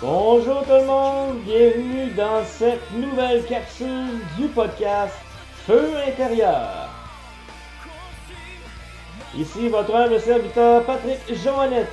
Bonjour 0.00 0.62
tout 0.64 0.72
le 0.72 0.84
monde, 0.84 1.40
bienvenue 1.44 2.10
dans 2.10 2.44
cette 2.44 2.90
nouvelle 2.92 3.44
capsule 3.46 4.20
du 4.36 4.46
podcast 4.48 5.14
Feu 5.66 5.90
intérieur. 6.06 6.88
Ici 9.34 9.68
votre 9.68 9.94
humble 9.94 10.20
serviteur 10.20 10.84
Patrick 10.84 11.18
Joannette. 11.42 11.88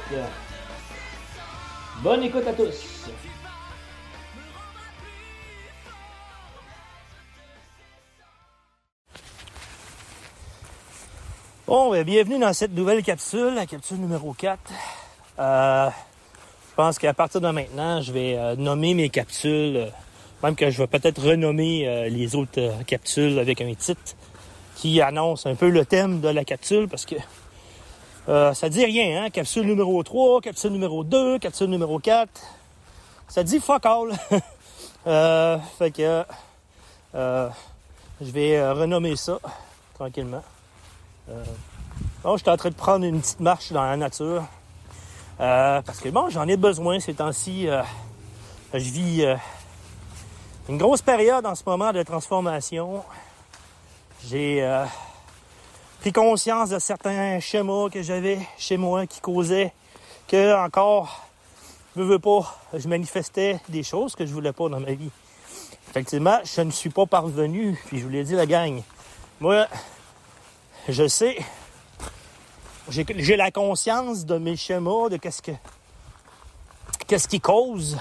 Bonne 2.02 2.24
écoute 2.24 2.48
à 2.48 2.54
tous. 2.54 3.10
Bon, 11.66 11.90
ben, 11.90 12.04
bienvenue 12.04 12.38
dans 12.38 12.54
cette 12.54 12.74
nouvelle 12.74 13.02
capsule, 13.02 13.56
la 13.56 13.66
capsule 13.66 13.98
numéro 13.98 14.34
4. 14.34 14.60
Euh, 15.40 15.90
je 16.74 16.78
pense 16.78 16.98
qu'à 16.98 17.14
partir 17.14 17.40
de 17.40 17.48
maintenant, 17.50 18.02
je 18.02 18.12
vais 18.12 18.36
euh, 18.36 18.56
nommer 18.56 18.96
mes 18.96 19.10
capsules, 19.10 19.78
euh, 19.78 19.86
même 20.42 20.56
que 20.56 20.72
je 20.72 20.80
vais 20.80 20.88
peut-être 20.88 21.22
renommer 21.22 21.88
euh, 21.88 22.10
les 22.10 22.36
autres 22.36 22.84
capsules 22.88 23.38
avec 23.38 23.62
un 23.62 23.72
titre 23.76 24.16
qui 24.78 25.00
annonce 25.00 25.46
un 25.46 25.54
peu 25.54 25.70
le 25.70 25.86
thème 25.86 26.20
de 26.20 26.30
la 26.30 26.44
capsule 26.44 26.88
parce 26.88 27.06
que 27.06 27.14
ça 28.26 28.70
dit 28.70 28.84
rien, 28.84 29.26
hein? 29.26 29.30
Capsule 29.30 29.68
numéro 29.68 30.02
3, 30.02 30.42
capsule 30.42 30.72
numéro 30.72 31.04
2, 31.04 31.38
capsule 31.38 31.70
numéro 31.70 32.00
4. 32.00 32.42
Ça 33.28 33.44
dit 33.44 33.60
fuck 33.60 33.86
all. 33.86 34.12
fait 35.78 35.92
que 35.92 36.24
je 37.14 38.32
vais 38.32 38.72
renommer 38.72 39.16
ça 39.16 39.38
tranquillement. 39.94 40.42
bon, 42.24 42.36
je 42.36 42.42
suis 42.42 42.50
en 42.50 42.58
train 42.58 42.70
de 42.70 42.76
prendre 42.76 43.06
une 43.06 43.22
petite 43.22 43.42
marche 43.42 43.72
dans 43.72 43.84
la 43.84 43.96
nature. 43.96 44.44
Euh, 45.40 45.82
parce 45.82 46.00
que 46.00 46.10
bon, 46.10 46.30
j'en 46.30 46.48
ai 46.48 46.58
besoin 46.58 47.00
ces 47.00 47.16
temps-ci. 47.16 47.68
Euh, 47.68 47.82
je 48.74 48.90
vis 48.90 49.26
euh, 49.26 49.36
une 50.70 50.78
grosse 50.78 51.02
période 51.02 51.46
en 51.46 51.56
ce 51.56 51.64
moment 51.66 51.92
de 51.92 52.04
transformation. 52.04 53.04
J'ai 54.28 54.66
pris 56.00 56.14
conscience 56.14 56.70
de 56.70 56.80
certains 56.80 57.40
schémas 57.42 57.90
que 57.90 58.02
j'avais 58.02 58.40
chez 58.58 58.78
moi 58.78 59.06
qui 59.06 59.20
causaient 59.20 59.74
que 60.30 60.56
encore, 60.56 61.28
je 61.98 62.02
veux 62.02 62.20
pas, 62.20 62.56
je 62.74 62.88
manifestais 62.88 63.60
des 63.68 63.84
choses 63.84 64.16
que 64.16 64.26
je 64.26 64.32
voulais 64.32 64.54
pas 64.54 64.70
dans 64.70 64.80
ma 64.80 64.94
vie. 64.94 65.12
Effectivement, 65.90 66.40
je 66.44 66.62
ne 66.62 66.72
suis 66.72 66.90
pas 66.90 67.06
parvenu, 67.06 67.78
puis 67.88 68.00
je 68.00 68.04
vous 68.06 68.10
l'ai 68.10 68.24
dit 68.24 68.36
la 68.36 68.46
gang. 68.46 68.82
Moi, 69.42 69.68
je 70.88 71.08
sais 71.08 71.38
j'ai 72.90 73.36
la 73.38 73.52
conscience 73.52 74.26
de 74.26 74.38
mes 74.38 74.56
schémas, 74.56 75.10
de 75.10 75.18
qu'est-ce 75.18 75.42
que 75.42 75.52
qu'est-ce 77.08 77.28
qui 77.28 77.40
cause 77.40 77.98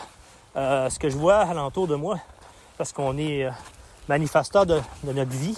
euh, 0.55 0.91
ce 0.91 0.98
que 0.98 1.08
je 1.08 1.16
vois 1.16 1.38
alentour 1.38 1.86
de 1.86 1.94
moi. 1.94 2.19
Parce 2.77 2.92
qu'on 2.92 3.16
est 3.16 3.44
euh, 3.44 3.50
manifesteur 4.08 4.66
de, 4.66 4.80
notre 5.05 5.30
vie. 5.30 5.56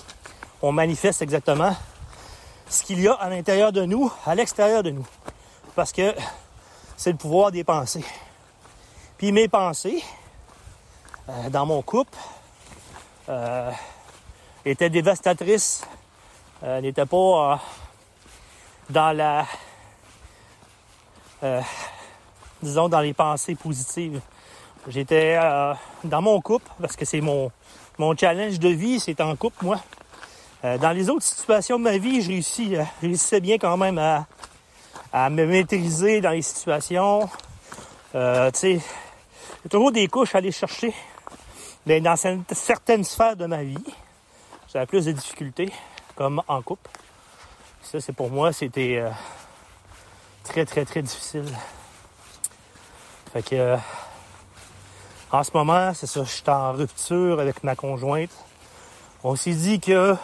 On 0.63 0.71
manifeste 0.71 1.21
exactement 1.21 1.75
ce 2.69 2.85
qu'il 2.85 3.01
y 3.01 3.09
a 3.09 3.15
à 3.15 3.29
l'intérieur 3.29 3.73
de 3.73 3.85
nous, 3.85 4.13
à 4.25 4.35
l'extérieur 4.35 4.83
de 4.83 4.91
nous. 4.91 5.07
Parce 5.75 5.93
que 5.93 6.15
c'est 6.97 7.11
le 7.11 7.19
pouvoir 7.19 7.51
des 7.51 7.65
pensées. 7.65 8.05
Puis 9.19 9.33
mes 9.33 9.49
pensées, 9.49 10.03
euh, 11.29 11.51
dans 11.51 11.67
mon 11.67 11.83
couple, 11.83 12.17
étaient 14.67 14.91
dévastatrices, 14.91 15.83
n'étaient 16.63 17.07
pas 17.07 17.59
dans 18.91 19.17
la. 19.17 19.47
Euh, 21.43 21.61
disons, 22.63 22.89
dans 22.89 23.01
les 23.01 23.13
pensées 23.13 23.55
positives. 23.55 24.21
J'étais 24.89 25.39
euh, 25.41 25.75
dans 26.05 26.23
mon 26.23 26.41
couple, 26.41 26.71
parce 26.81 26.97
que 26.97 27.05
c'est 27.05 27.21
mon, 27.21 27.51
mon 27.99 28.17
challenge 28.17 28.59
de 28.59 28.69
vie, 28.69 29.01
c'est 29.01 29.21
en 29.21 29.35
couple, 29.37 29.65
moi. 29.65 29.81
Euh, 30.65 30.79
dans 30.79 30.91
les 30.91 31.11
autres 31.11 31.25
situations 31.25 31.79
de 31.79 31.85
ma 31.85 31.99
vie, 31.99 32.23
je 32.23 32.29
réussis, 32.29 32.75
je 32.75 33.07
réussissais 33.07 33.41
bien 33.41 33.59
quand 33.59 33.77
même 33.77 33.99
à, 33.99 34.27
à 35.13 35.31
me 35.31 35.47
maîtriser 35.47 36.21
dans 36.21 36.31
les 36.31 36.43
situations. 36.43 37.29
tu 38.13 38.19
sais, 38.55 38.81
a 39.65 39.69
toujours 39.69 39.93
des 39.93 40.09
couches 40.09 40.35
à 40.35 40.39
aller 40.39 40.53
chercher. 40.53 40.95
Mais 41.87 42.01
dans 42.01 42.17
certaines 42.53 43.05
sphères 43.05 43.37
de 43.37 43.47
ma 43.47 43.63
vie, 43.63 43.85
j'avais 44.73 44.87
plus 44.87 45.05
de 45.05 45.13
difficultés, 45.13 45.71
comme 46.17 46.43
en 46.49 46.63
couple. 46.63 46.91
Ça, 47.85 48.01
c'est 48.01 48.15
pour 48.15 48.31
moi, 48.31 48.51
c'était 48.51 48.97
euh, 48.97 49.11
très, 50.43 50.65
très, 50.65 50.87
très 50.87 51.03
difficile. 51.03 51.45
Fait 53.31 53.43
que, 53.43 53.55
euh, 53.55 53.77
en 55.31 55.45
ce 55.45 55.51
moment, 55.53 55.93
c'est 55.93 56.07
ça, 56.07 56.25
je 56.25 56.31
suis 56.31 56.43
en 56.49 56.73
rupture 56.73 57.39
avec 57.41 57.63
ma 57.63 57.77
conjointe. 57.77 58.31
On 59.23 59.37
s'est 59.37 59.53
dit 59.53 59.81
que 59.81 60.17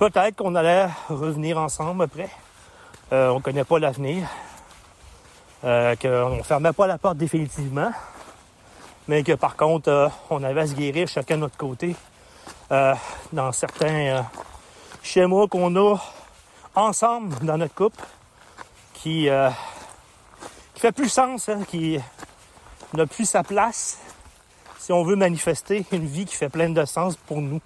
peut-être 0.00 0.34
qu'on 0.34 0.56
allait 0.56 0.88
revenir 1.08 1.58
ensemble 1.58 2.02
après. 2.02 2.28
Euh, 3.12 3.28
on 3.28 3.40
connaît 3.40 3.64
pas 3.64 3.78
l'avenir. 3.78 4.26
qu'on 5.62 6.42
fermait 6.42 6.72
pas 6.72 6.88
la 6.88 6.98
porte 6.98 7.18
définitivement. 7.18 7.92
Mais 9.06 9.22
que 9.22 9.32
par 9.32 9.54
contre, 9.54 10.10
on 10.28 10.42
avait 10.42 10.62
à 10.62 10.66
se 10.66 10.74
guérir 10.74 11.06
chacun 11.06 11.36
de 11.36 11.42
notre 11.42 11.56
côté 11.56 11.94
dans 12.68 13.52
certains 13.52 14.26
schémas 15.04 15.46
qu'on 15.46 15.76
a 15.76 15.96
ensemble 16.76 17.34
dans 17.44 17.58
notre 17.58 17.74
couple 17.74 18.04
qui, 18.94 19.28
euh, 19.28 19.50
qui 20.74 20.80
fait 20.80 20.92
plus 20.92 21.08
sens, 21.08 21.48
hein, 21.48 21.62
qui 21.68 21.98
n'a 22.92 23.06
plus 23.06 23.28
sa 23.28 23.42
place 23.42 23.98
si 24.78 24.92
on 24.92 25.02
veut 25.02 25.16
manifester 25.16 25.84
une 25.90 26.06
vie 26.06 26.26
qui 26.26 26.36
fait 26.36 26.48
plein 26.48 26.68
de 26.70 26.84
sens 26.84 27.16
pour 27.16 27.40
nous. 27.40 27.60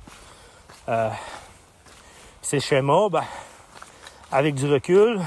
Euh, 0.88 1.10
ces 2.40 2.60
schémas, 2.60 3.10
ben, 3.10 3.24
avec 4.32 4.54
du 4.54 4.72
recul, 4.72 5.20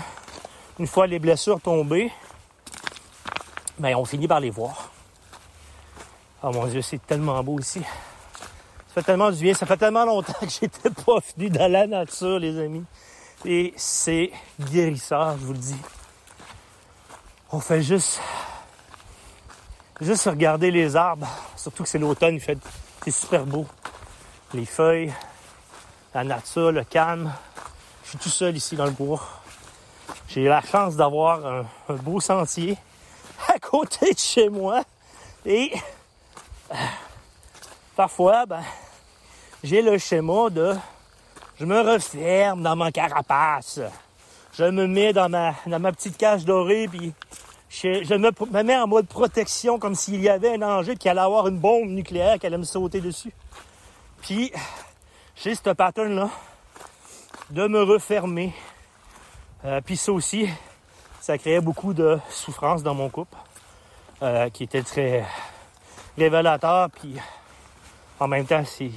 une 0.80 0.88
fois 0.88 1.06
les 1.06 1.20
blessures 1.20 1.62
tombées, 1.62 2.12
ben, 3.78 3.96
on 3.96 4.06
finit 4.06 4.28
par 4.28 4.40
les 4.40 4.50
voir. 4.50 4.90
Oh 6.42 6.52
mon 6.52 6.66
Dieu, 6.68 6.82
c'est 6.82 7.06
tellement 7.06 7.44
beau 7.44 7.60
ici. 7.60 7.82
Ça 8.88 8.96
fait 8.96 9.04
tellement 9.04 9.32
du 9.32 9.42
bien. 9.42 9.54
Ça 9.54 9.66
fait 9.66 9.78
tellement 9.78 10.06
longtemps 10.06 10.34
que 10.40 10.50
j'étais 10.50 10.90
pas 11.06 11.20
venu 11.36 11.50
dans 11.50 11.72
la 11.72 11.88
nature, 11.88 12.40
les 12.40 12.60
amis. 12.60 12.84
Et 13.46 13.74
c'est 13.76 14.32
guérisseur, 14.60 15.38
je 15.38 15.46
vous 15.46 15.54
le 15.54 15.60
dis. 15.60 15.76
On 17.52 17.60
fait 17.60 17.82
juste, 17.82 18.22
juste 20.00 20.26
regarder 20.26 20.72
les 20.72 20.96
arbres. 20.96 21.28
Surtout 21.58 21.84
que 21.84 21.90
c'est 21.90 22.00
l'automne, 22.00 22.36
il 22.36 22.40
fait, 22.40 22.58
c'est 23.04 23.12
super 23.12 23.46
beau. 23.46 23.66
Les 24.54 24.66
feuilles, 24.66 25.14
la 26.14 26.24
nature, 26.24 26.72
le 26.72 26.86
calme. 26.86 27.34
Je 28.04 28.10
suis 28.10 28.18
tout 28.18 28.30
seul 28.30 28.56
ici 28.56 28.78
dans 28.78 28.86
le 28.86 28.92
bois. 28.92 29.22
J'ai 30.30 30.46
la 30.46 30.62
chance 30.62 30.96
d'avoir 30.96 31.46
un, 31.46 31.94
beau 31.96 32.22
sentier 32.22 32.78
à 33.54 33.60
côté 33.60 34.14
de 34.14 34.20
chez 34.20 34.48
moi. 34.48 34.84
Et 35.46 35.74
parfois, 37.94 38.46
ben, 38.46 38.64
j'ai 39.64 39.82
le 39.82 39.98
schéma 39.98 40.50
de 40.50 40.76
je 41.60 41.66
me 41.66 41.80
referme 41.82 42.64
dans 42.64 42.76
ma 42.76 42.92
carapace. 42.92 43.80
Je 44.54 44.64
me 44.66 44.88
mets 44.88 45.14
dans 45.14 45.30
ma, 45.30 45.92
petite 45.92 46.18
cage 46.18 46.46
dorée, 46.46 46.88
puis 46.88 47.14
je, 47.70 48.16
me, 48.16 48.64
mets 48.64 48.78
en 48.78 48.88
mode 48.88 49.08
protection 49.08 49.80
comme 49.80 49.96
s'il 49.96 50.22
y 50.22 50.30
avait 50.30 50.56
un 50.56 50.58
danger 50.60 50.96
qui 50.96 51.10
allait 51.10 51.22
avoir 51.22 51.48
une 51.48 51.58
bombe 51.58 51.90
nucléaire 51.90 52.40
qui 52.40 52.48
allait 52.48 52.58
me 52.58 52.64
sauter 52.64 53.02
dessus. 53.02 53.34
Puis, 54.22 54.52
j'ai 55.36 55.56
ce 55.56 55.70
pattern-là 55.70 56.30
de 57.50 57.68
me 57.68 57.82
refermer. 57.84 58.54
Euh, 59.66 59.82
puis 59.82 59.98
ça 59.98 60.12
aussi, 60.12 60.48
ça 61.20 61.38
créait 61.38 61.62
beaucoup 61.62 61.94
de 61.94 62.20
souffrance 62.30 62.84
dans 62.84 62.94
mon 62.94 63.10
couple, 63.10 63.36
euh, 64.22 64.50
qui 64.50 64.64
était 64.64 64.84
très 64.84 65.26
révélateur. 66.18 66.90
Puis, 66.92 67.16
en 68.20 68.28
même 68.28 68.46
temps, 68.46 68.64
c'est 68.66 68.92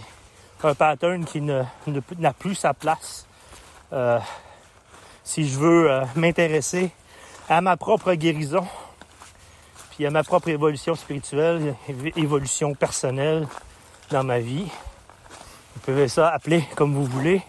un 0.65 0.75
pattern 0.75 1.25
qui 1.25 1.41
n'a 1.41 2.33
plus 2.39 2.55
sa 2.55 2.75
place. 2.75 3.27
Euh, 3.93 4.19
si 5.23 5.49
je 5.49 5.59
veux 5.59 5.91
euh, 5.91 6.05
m'intéresser 6.15 6.91
à 7.49 7.61
ma 7.61 7.77
propre 7.77 8.15
guérison, 8.15 8.67
puis 9.91 10.07
à 10.07 10.11
ma 10.11 10.25
propre 10.25 10.49
évolution 10.49 10.95
spirituelle, 10.95 11.75
évolution 12.17 12.75
personnelle 12.75 13.47
dans 14.11 14.25
ma 14.25 14.41
vie. 14.41 14.67
Vous 15.75 15.81
pouvez 15.81 16.09
ça 16.09 16.31
appeler 16.31 16.65
comme 16.75 16.95
vous 16.95 17.05
voulez. 17.05 17.43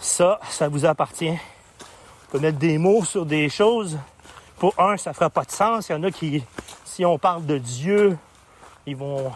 Ça, 0.00 0.40
ça 0.50 0.68
vous 0.68 0.84
appartient. 0.84 1.30
On 1.30 2.32
peut 2.32 2.38
mettre 2.38 2.58
des 2.58 2.78
mots 2.78 3.04
sur 3.04 3.26
des 3.26 3.48
choses. 3.48 3.98
Pour 4.58 4.74
un, 4.78 4.96
ça 4.96 5.12
fera 5.12 5.30
pas 5.30 5.44
de 5.44 5.50
sens. 5.50 5.88
Il 5.88 5.92
y 5.92 5.94
en 5.94 6.02
a 6.02 6.10
qui, 6.10 6.44
si 6.84 7.04
on 7.04 7.18
parle 7.18 7.46
de 7.46 7.58
Dieu, 7.58 8.16
ils 8.86 8.96
vont 8.96 9.32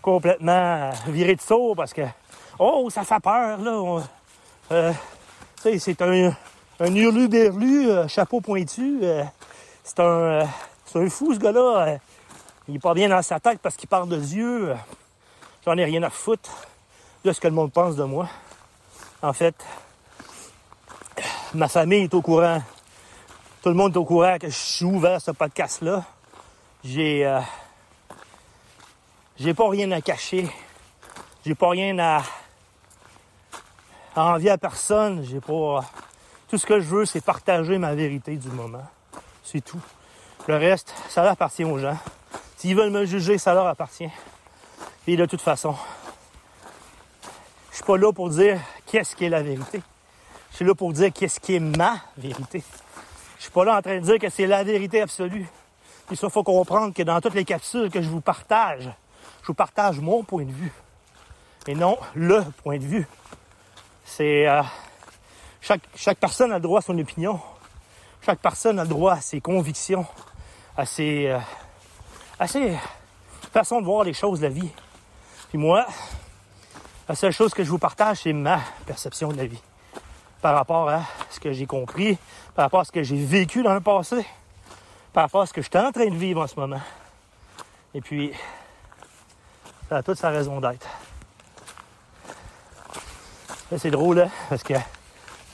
complètement 0.00 0.90
viré 1.06 1.34
de 1.34 1.40
saut 1.40 1.74
parce 1.74 1.92
que, 1.92 2.02
oh, 2.58 2.88
ça 2.90 3.04
fait 3.04 3.20
peur, 3.20 3.58
là. 3.58 4.02
Euh, 4.72 4.92
c'est 5.56 6.02
un, 6.02 6.32
un 6.80 6.94
hurlu-berlu, 6.94 7.90
euh, 7.90 8.08
chapeau 8.08 8.40
pointu. 8.40 9.00
Euh, 9.02 9.24
c'est 9.84 10.00
un, 10.00 10.04
euh, 10.04 10.44
c'est 10.86 10.98
un 10.98 11.10
fou, 11.10 11.34
ce 11.34 11.38
gars-là. 11.38 11.98
Il 12.68 12.76
est 12.76 12.80
pas 12.80 12.94
bien 12.94 13.08
dans 13.08 13.22
sa 13.22 13.40
tête 13.40 13.60
parce 13.60 13.76
qu'il 13.76 13.88
parle 13.88 14.08
de 14.08 14.16
Dieu. 14.16 14.74
J'en 15.64 15.76
ai 15.76 15.84
rien 15.84 16.02
à 16.02 16.10
foutre 16.10 16.50
de 17.24 17.32
ce 17.32 17.40
que 17.40 17.48
le 17.48 17.54
monde 17.54 17.72
pense 17.72 17.96
de 17.96 18.04
moi. 18.04 18.28
En 19.22 19.32
fait, 19.34 19.54
ma 21.52 21.68
famille 21.68 22.04
est 22.04 22.14
au 22.14 22.22
courant. 22.22 22.62
Tout 23.62 23.68
le 23.68 23.74
monde 23.74 23.94
est 23.94 23.98
au 23.98 24.04
courant 24.04 24.38
que 24.38 24.48
je 24.48 24.54
suis 24.54 24.86
ouvert 24.86 25.20
ce 25.20 25.32
podcast-là. 25.32 26.04
J'ai. 26.82 27.40
J'ai 29.40 29.54
pas 29.54 29.70
rien 29.70 29.90
à 29.92 30.02
cacher. 30.02 30.46
J'ai 31.46 31.54
pas 31.54 31.70
rien 31.70 31.98
à, 31.98 32.22
envier 34.14 34.50
à 34.50 34.58
personne. 34.58 35.24
J'ai 35.24 35.40
pas. 35.40 35.82
Tout 36.50 36.58
ce 36.58 36.66
que 36.66 36.78
je 36.78 36.84
veux, 36.84 37.06
c'est 37.06 37.22
partager 37.22 37.78
ma 37.78 37.94
vérité 37.94 38.36
du 38.36 38.48
moment. 38.48 38.84
C'est 39.42 39.64
tout. 39.64 39.80
Le 40.46 40.58
reste, 40.58 40.92
ça 41.08 41.22
leur 41.22 41.32
appartient 41.32 41.64
aux 41.64 41.78
gens. 41.78 41.96
S'ils 42.58 42.76
veulent 42.76 42.90
me 42.90 43.06
juger, 43.06 43.38
ça 43.38 43.54
leur 43.54 43.66
appartient. 43.66 44.10
Et 45.06 45.16
de 45.16 45.24
toute 45.24 45.40
façon, 45.40 45.74
je 47.70 47.76
suis 47.76 47.84
pas 47.84 47.96
là 47.96 48.12
pour 48.12 48.28
dire 48.28 48.60
qu'est-ce 48.84 49.16
qui 49.16 49.24
est 49.24 49.30
la 49.30 49.42
vérité. 49.42 49.80
Je 50.50 50.56
suis 50.56 50.64
là 50.66 50.74
pour 50.74 50.92
dire 50.92 51.10
qu'est-ce 51.14 51.40
qui 51.40 51.54
est 51.54 51.60
ma 51.60 51.96
vérité. 52.18 52.62
Je 53.38 53.44
suis 53.44 53.52
pas 53.52 53.64
là 53.64 53.78
en 53.78 53.80
train 53.80 54.00
de 54.00 54.04
dire 54.04 54.18
que 54.18 54.28
c'est 54.28 54.46
la 54.46 54.64
vérité 54.64 55.00
absolue. 55.00 55.48
Il 56.10 56.18
faut 56.18 56.42
comprendre 56.42 56.92
que 56.92 57.02
dans 57.02 57.22
toutes 57.22 57.34
les 57.34 57.46
capsules 57.46 57.88
que 57.88 58.02
je 58.02 58.08
vous 58.10 58.20
partage, 58.20 58.90
je 59.42 59.46
vous 59.46 59.54
partage 59.54 60.00
mon 60.00 60.22
point 60.22 60.44
de 60.44 60.52
vue. 60.52 60.72
Et 61.66 61.74
non 61.74 61.98
le 62.14 62.42
point 62.62 62.78
de 62.78 62.84
vue. 62.84 63.06
C'est 64.04 64.48
euh, 64.48 64.62
chaque, 65.60 65.82
chaque 65.94 66.18
personne 66.18 66.52
a 66.52 66.56
le 66.56 66.62
droit 66.62 66.78
à 66.78 66.82
son 66.82 66.98
opinion. 66.98 67.40
Chaque 68.22 68.40
personne 68.40 68.78
a 68.78 68.82
le 68.82 68.88
droit 68.88 69.14
à 69.14 69.20
ses 69.20 69.40
convictions, 69.40 70.06
à 70.76 70.84
ses, 70.84 71.28
euh, 71.28 71.38
à 72.38 72.46
ses 72.46 72.76
façons 73.52 73.80
de 73.80 73.86
voir 73.86 74.04
les 74.04 74.12
choses 74.12 74.40
la 74.40 74.48
vie. 74.48 74.70
Puis 75.48 75.58
moi, 75.58 75.86
la 77.08 77.14
seule 77.14 77.32
chose 77.32 77.52
que 77.54 77.64
je 77.64 77.70
vous 77.70 77.78
partage, 77.78 78.18
c'est 78.22 78.32
ma 78.32 78.60
perception 78.86 79.28
de 79.28 79.36
la 79.36 79.46
vie. 79.46 79.60
Par 80.40 80.54
rapport 80.54 80.88
à 80.88 81.02
ce 81.30 81.40
que 81.40 81.52
j'ai 81.52 81.66
compris, 81.66 82.18
par 82.54 82.64
rapport 82.64 82.80
à 82.80 82.84
ce 82.84 82.92
que 82.92 83.02
j'ai 83.02 83.22
vécu 83.22 83.62
dans 83.62 83.74
le 83.74 83.80
passé, 83.80 84.24
par 85.12 85.24
rapport 85.24 85.42
à 85.42 85.46
ce 85.46 85.52
que 85.52 85.60
je 85.60 85.68
suis 85.68 85.78
en 85.78 85.92
train 85.92 86.06
de 86.06 86.14
vivre 86.14 86.42
en 86.42 86.46
ce 86.46 86.58
moment. 86.58 86.80
Et 87.94 88.00
puis, 88.00 88.32
ça 89.90 89.96
a 89.96 90.02
toute 90.04 90.18
sa 90.18 90.30
raison 90.30 90.60
d'être. 90.60 90.86
C'est 93.76 93.90
drôle, 93.90 94.20
hein, 94.20 94.30
parce 94.48 94.62
que 94.62 94.74
là, 94.74 94.82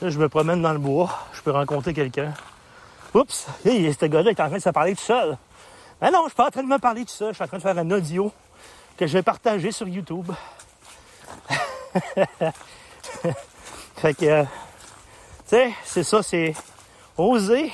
je 0.03 0.19
me 0.19 0.29
promène 0.29 0.61
dans 0.61 0.73
le 0.73 0.77
bois, 0.77 1.09
je 1.33 1.41
peux 1.41 1.49
rencontrer 1.49 1.91
quelqu'un. 1.91 2.35
Oups, 3.15 3.47
hey, 3.65 3.91
ce 3.91 4.05
gars-là 4.05 4.29
est 4.29 4.39
en 4.39 4.47
train 4.47 4.57
de 4.57 4.61
se 4.61 4.69
parler 4.69 4.95
tout 4.95 5.01
seul. 5.01 5.35
Mais 5.99 6.11
non, 6.11 6.21
je 6.25 6.29
suis 6.29 6.35
pas 6.35 6.45
en 6.45 6.51
train 6.51 6.61
de 6.61 6.67
me 6.67 6.77
parler 6.77 7.03
tout 7.03 7.11
seul, 7.11 7.29
je 7.29 7.33
suis 7.33 7.43
en 7.43 7.47
train 7.47 7.57
de 7.57 7.63
faire 7.63 7.79
un 7.79 7.89
audio 7.89 8.31
que 8.95 9.07
je 9.07 9.13
vais 9.13 9.23
partager 9.23 9.71
sur 9.71 9.87
YouTube. 9.87 10.31
fait 13.97 14.13
que, 14.13 14.43
tu 14.43 14.47
sais, 15.47 15.73
c'est 15.83 16.03
ça, 16.03 16.21
c'est 16.21 16.53
oser 17.17 17.73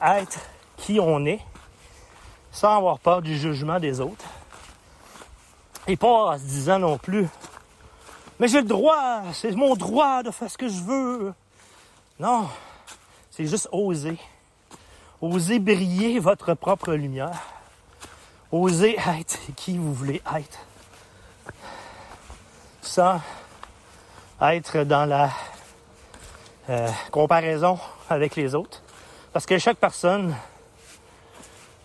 être 0.00 0.40
qui 0.76 0.98
on 0.98 1.24
est 1.24 1.40
sans 2.50 2.78
avoir 2.78 2.98
peur 2.98 3.22
du 3.22 3.38
jugement 3.38 3.78
des 3.78 4.00
autres. 4.00 4.24
Et 5.86 5.96
pas 5.96 6.32
en 6.32 6.38
se 6.38 6.44
disant 6.44 6.78
non 6.78 6.98
plus, 6.98 7.26
mais 8.38 8.48
j'ai 8.48 8.60
le 8.60 8.66
droit, 8.66 9.22
c'est 9.32 9.52
mon 9.52 9.76
droit 9.76 10.22
de 10.22 10.30
faire 10.30 10.50
ce 10.50 10.58
que 10.58 10.68
je 10.68 10.82
veux. 10.82 11.34
Non, 12.18 12.48
c'est 13.30 13.46
juste 13.46 13.68
oser. 13.72 14.18
Oser 15.20 15.58
briller 15.58 16.18
votre 16.18 16.54
propre 16.54 16.92
lumière. 16.94 17.40
Oser 18.50 18.96
être 18.96 19.38
qui 19.54 19.78
vous 19.78 19.94
voulez 19.94 20.20
être. 20.36 20.58
Sans 22.80 23.20
être 24.40 24.82
dans 24.84 25.04
la 25.04 25.30
euh, 26.68 26.88
comparaison 27.10 27.78
avec 28.10 28.34
les 28.34 28.54
autres. 28.54 28.82
Parce 29.32 29.46
que 29.46 29.56
chaque 29.58 29.78
personne, 29.78 30.34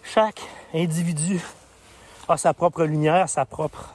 chaque 0.03 0.41
individu 0.73 1.39
a 2.27 2.38
sa 2.38 2.53
propre 2.53 2.83
lumière, 2.83 3.29
sa 3.29 3.45
propre 3.45 3.94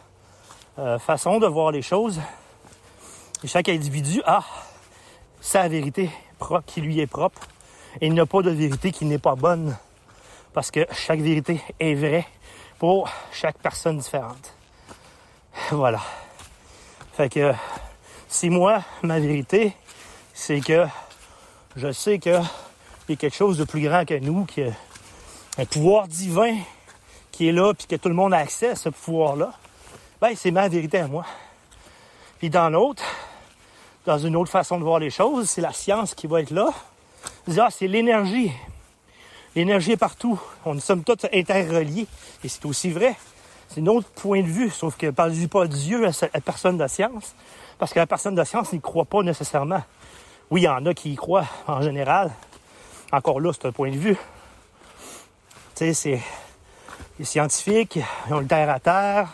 euh, 0.78 0.98
façon 0.98 1.38
de 1.38 1.46
voir 1.46 1.70
les 1.70 1.82
choses. 1.82 2.20
Et 3.44 3.46
chaque 3.46 3.68
individu 3.68 4.22
a 4.24 4.42
sa 5.40 5.68
vérité 5.68 6.10
propre 6.38 6.64
qui 6.66 6.80
lui 6.80 7.00
est 7.00 7.06
propre. 7.06 7.42
Et 8.00 8.06
il 8.06 8.14
n'y 8.14 8.20
a 8.20 8.26
pas 8.26 8.42
de 8.42 8.50
vérité 8.50 8.90
qui 8.90 9.04
n'est 9.04 9.18
pas 9.18 9.34
bonne. 9.34 9.76
Parce 10.54 10.70
que 10.70 10.86
chaque 10.92 11.20
vérité 11.20 11.60
est 11.78 11.94
vraie 11.94 12.26
pour 12.78 13.08
chaque 13.32 13.58
personne 13.58 13.98
différente. 13.98 14.54
Voilà. 15.70 16.00
Fait 17.12 17.28
que 17.28 17.52
si 18.28 18.48
moi, 18.48 18.82
ma 19.02 19.20
vérité, 19.20 19.76
c'est 20.32 20.60
que 20.60 20.86
je 21.76 21.92
sais 21.92 22.18
qu'il 22.18 22.32
y 22.32 23.12
a 23.12 23.16
quelque 23.16 23.36
chose 23.36 23.58
de 23.58 23.64
plus 23.64 23.82
grand 23.82 24.06
que 24.06 24.18
nous, 24.18 24.46
qu'il 24.46 24.66
y 24.66 24.68
a 24.68 24.72
un 25.58 25.66
pouvoir 25.66 26.08
divin 26.08 26.56
qui 27.42 27.50
là, 27.50 27.74
puis 27.74 27.88
que 27.88 27.96
tout 27.96 28.08
le 28.08 28.14
monde 28.14 28.32
a 28.34 28.38
accès 28.38 28.68
à 28.68 28.76
ce 28.76 28.88
pouvoir-là, 28.88 29.52
ben 30.20 30.32
c'est 30.36 30.52
ma 30.52 30.68
vérité 30.68 30.98
à 30.98 31.08
moi. 31.08 31.24
Puis 32.38 32.50
dans 32.50 32.70
l'autre, 32.70 33.02
dans 34.06 34.18
une 34.18 34.36
autre 34.36 34.50
façon 34.50 34.78
de 34.78 34.84
voir 34.84 35.00
les 35.00 35.10
choses, 35.10 35.50
c'est 35.50 35.60
la 35.60 35.72
science 35.72 36.14
qui 36.14 36.28
va 36.28 36.40
être 36.40 36.52
là. 36.52 36.68
Ah, 37.58 37.66
c'est 37.70 37.88
l'énergie. 37.88 38.52
L'énergie 39.56 39.92
est 39.92 39.96
partout. 39.96 40.40
On 40.64 40.78
sommes 40.78 41.02
tous 41.02 41.26
interreliés. 41.32 42.06
Et 42.44 42.48
c'est 42.48 42.64
aussi 42.64 42.90
vrai. 42.90 43.16
C'est 43.68 43.80
un 43.80 43.86
autre 43.88 44.08
point 44.10 44.42
de 44.42 44.46
vue, 44.46 44.70
sauf 44.70 44.96
que 44.96 45.10
parle 45.10 45.32
pas 45.48 45.66
de 45.66 45.74
Dieu 45.74 46.06
à 46.06 46.10
la 46.32 46.40
personne 46.40 46.78
de 46.78 46.86
science, 46.86 47.34
parce 47.78 47.92
que 47.92 47.98
la 47.98 48.06
personne 48.06 48.36
de 48.36 48.44
science 48.44 48.72
n'y 48.72 48.80
croit 48.80 49.04
pas 49.04 49.22
nécessairement. 49.22 49.82
Oui, 50.50 50.60
il 50.60 50.64
y 50.64 50.68
en 50.68 50.86
a 50.86 50.94
qui 50.94 51.12
y 51.12 51.16
croient 51.16 51.46
en 51.66 51.82
général. 51.82 52.30
Encore 53.10 53.40
là, 53.40 53.50
c'est 53.52 53.66
un 53.66 53.72
point 53.72 53.90
de 53.90 53.98
vue. 53.98 54.16
Tu 55.74 55.92
sais, 55.92 55.94
c'est 55.94 56.20
les 57.18 57.24
scientifiques, 57.24 57.98
ont 58.30 58.40
le 58.40 58.46
terre 58.46 58.70
à 58.70 58.80
terre, 58.80 59.28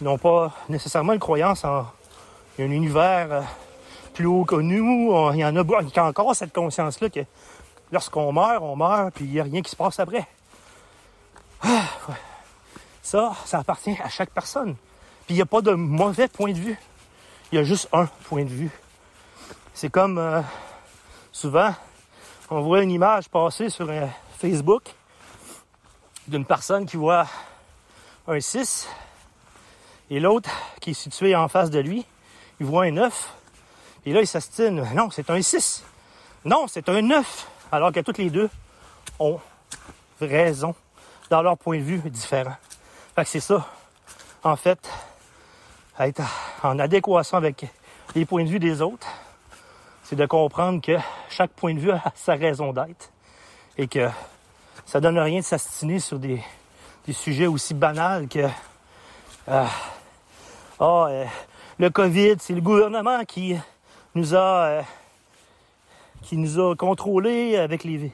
ils 0.00 0.04
n'ont 0.04 0.18
pas 0.18 0.52
nécessairement 0.68 1.14
une 1.14 1.18
croyance 1.18 1.64
en 1.64 1.86
un 2.58 2.70
univers 2.70 3.32
euh, 3.32 3.42
plus 4.14 4.26
haut 4.26 4.44
que 4.44 4.56
nous. 4.56 5.12
Il 5.32 5.40
y 5.40 5.44
en 5.44 5.56
a 5.56 5.82
qui 5.84 6.00
ont 6.00 6.04
encore 6.04 6.34
cette 6.34 6.52
conscience-là 6.52 7.08
que 7.10 7.20
lorsqu'on 7.92 8.32
meurt, 8.32 8.62
on 8.62 8.76
meurt, 8.76 9.14
puis 9.14 9.24
il 9.24 9.30
n'y 9.32 9.40
a 9.40 9.44
rien 9.44 9.62
qui 9.62 9.70
se 9.70 9.76
passe 9.76 9.98
après. 10.00 10.26
Ah, 11.62 11.84
ça, 13.02 13.32
ça 13.44 13.58
appartient 13.58 13.96
à 14.02 14.08
chaque 14.08 14.30
personne. 14.30 14.76
Puis 15.26 15.34
il 15.34 15.36
n'y 15.36 15.42
a 15.42 15.46
pas 15.46 15.60
de 15.60 15.72
mauvais 15.72 16.28
point 16.28 16.52
de 16.52 16.58
vue. 16.58 16.78
Il 17.50 17.56
y 17.56 17.58
a 17.58 17.64
juste 17.64 17.88
un 17.92 18.06
point 18.24 18.44
de 18.44 18.50
vue. 18.50 18.70
C'est 19.74 19.90
comme 19.90 20.18
euh, 20.18 20.40
souvent, 21.32 21.74
on 22.50 22.60
voit 22.60 22.82
une 22.82 22.90
image 22.90 23.28
passer 23.28 23.70
sur 23.70 23.88
euh, 23.88 24.06
Facebook 24.38 24.82
d'une 26.28 26.44
personne 26.44 26.86
qui 26.86 26.96
voit 26.96 27.26
un 28.26 28.40
6 28.40 28.88
et 30.10 30.20
l'autre 30.20 30.50
qui 30.80 30.90
est 30.90 30.94
situé 30.94 31.34
en 31.34 31.48
face 31.48 31.70
de 31.70 31.78
lui, 31.78 32.06
il 32.60 32.66
voit 32.66 32.84
un 32.84 32.92
9. 32.92 33.34
Et 34.06 34.12
là, 34.12 34.20
il 34.20 34.26
s'astine. 34.26 34.88
Non, 34.94 35.10
c'est 35.10 35.30
un 35.30 35.40
6. 35.40 35.84
Non, 36.44 36.66
c'est 36.68 36.88
un 36.88 37.02
9. 37.02 37.48
Alors 37.72 37.92
que 37.92 38.00
toutes 38.00 38.18
les 38.18 38.30
deux 38.30 38.48
ont 39.18 39.40
raison 40.20 40.74
dans 41.30 41.42
leur 41.42 41.58
point 41.58 41.78
de 41.78 41.82
vue 41.82 41.98
différent. 42.10 42.56
Fait 43.14 43.24
que 43.24 43.28
c'est 43.28 43.40
ça. 43.40 43.66
En 44.44 44.56
fait, 44.56 44.88
être 45.98 46.22
en 46.62 46.78
adéquation 46.78 47.36
avec 47.36 47.66
les 48.14 48.24
points 48.24 48.44
de 48.44 48.48
vue 48.48 48.60
des 48.60 48.80
autres, 48.80 49.08
c'est 50.04 50.16
de 50.16 50.26
comprendre 50.26 50.80
que 50.80 50.96
chaque 51.28 51.50
point 51.50 51.74
de 51.74 51.80
vue 51.80 51.90
a 51.90 52.02
sa 52.14 52.34
raison 52.34 52.72
d'être 52.72 53.10
et 53.76 53.88
que 53.88 54.08
ça 54.84 55.00
donne 55.00 55.18
rien 55.18 55.40
de 55.40 55.44
s'astiner 55.44 55.98
sur 56.00 56.18
des, 56.18 56.40
sujets 57.12 57.46
aussi 57.46 57.72
banals 57.72 58.28
que 58.28 58.46
euh, 59.48 59.64
oh, 60.80 61.06
euh, 61.08 61.24
le 61.78 61.90
COVID, 61.90 62.36
c'est 62.40 62.52
le 62.52 62.60
gouvernement 62.60 63.24
qui 63.24 63.56
nous 64.14 64.34
a 64.34 64.66
euh, 64.66 64.82
qui 66.22 66.36
nous 66.36 66.58
a 66.58 66.74
contrôlés 66.74 67.56
avec 67.56 67.84
les, 67.84 68.10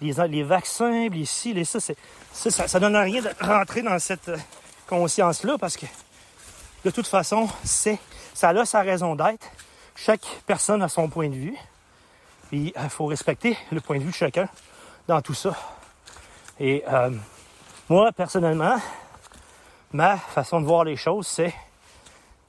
les, 0.00 0.42
vaccins, 0.42 1.08
les 1.08 1.24
ci, 1.24 1.54
les 1.54 1.64
ça, 1.64 1.78
ça, 1.78 1.94
ça, 2.32 2.66
ça 2.66 2.80
donne 2.80 2.96
rien 2.96 3.22
de 3.22 3.30
rentrer 3.40 3.82
dans 3.82 3.98
cette 4.00 4.30
conscience-là 4.88 5.56
parce 5.58 5.76
que 5.76 5.86
de 6.84 6.90
toute 6.90 7.06
façon, 7.06 7.48
c'est 7.62 7.98
ça 8.34 8.48
a 8.48 8.64
sa 8.64 8.80
raison 8.80 9.14
d'être. 9.14 9.46
Chaque 9.94 10.26
personne 10.46 10.82
a 10.82 10.88
son 10.88 11.08
point 11.08 11.28
de 11.28 11.34
vue. 11.34 11.56
Il 12.50 12.72
faut 12.88 13.06
respecter 13.06 13.56
le 13.70 13.80
point 13.80 13.98
de 13.98 14.02
vue 14.02 14.10
de 14.10 14.16
chacun 14.16 14.48
dans 15.06 15.20
tout 15.22 15.34
ça. 15.34 15.54
Et 16.60 16.84
euh, 16.86 17.10
moi, 17.88 18.12
personnellement, 18.12 18.76
ma 19.92 20.16
façon 20.16 20.60
de 20.60 20.66
voir 20.66 20.84
les 20.84 20.96
choses, 20.96 21.26
c'est, 21.26 21.54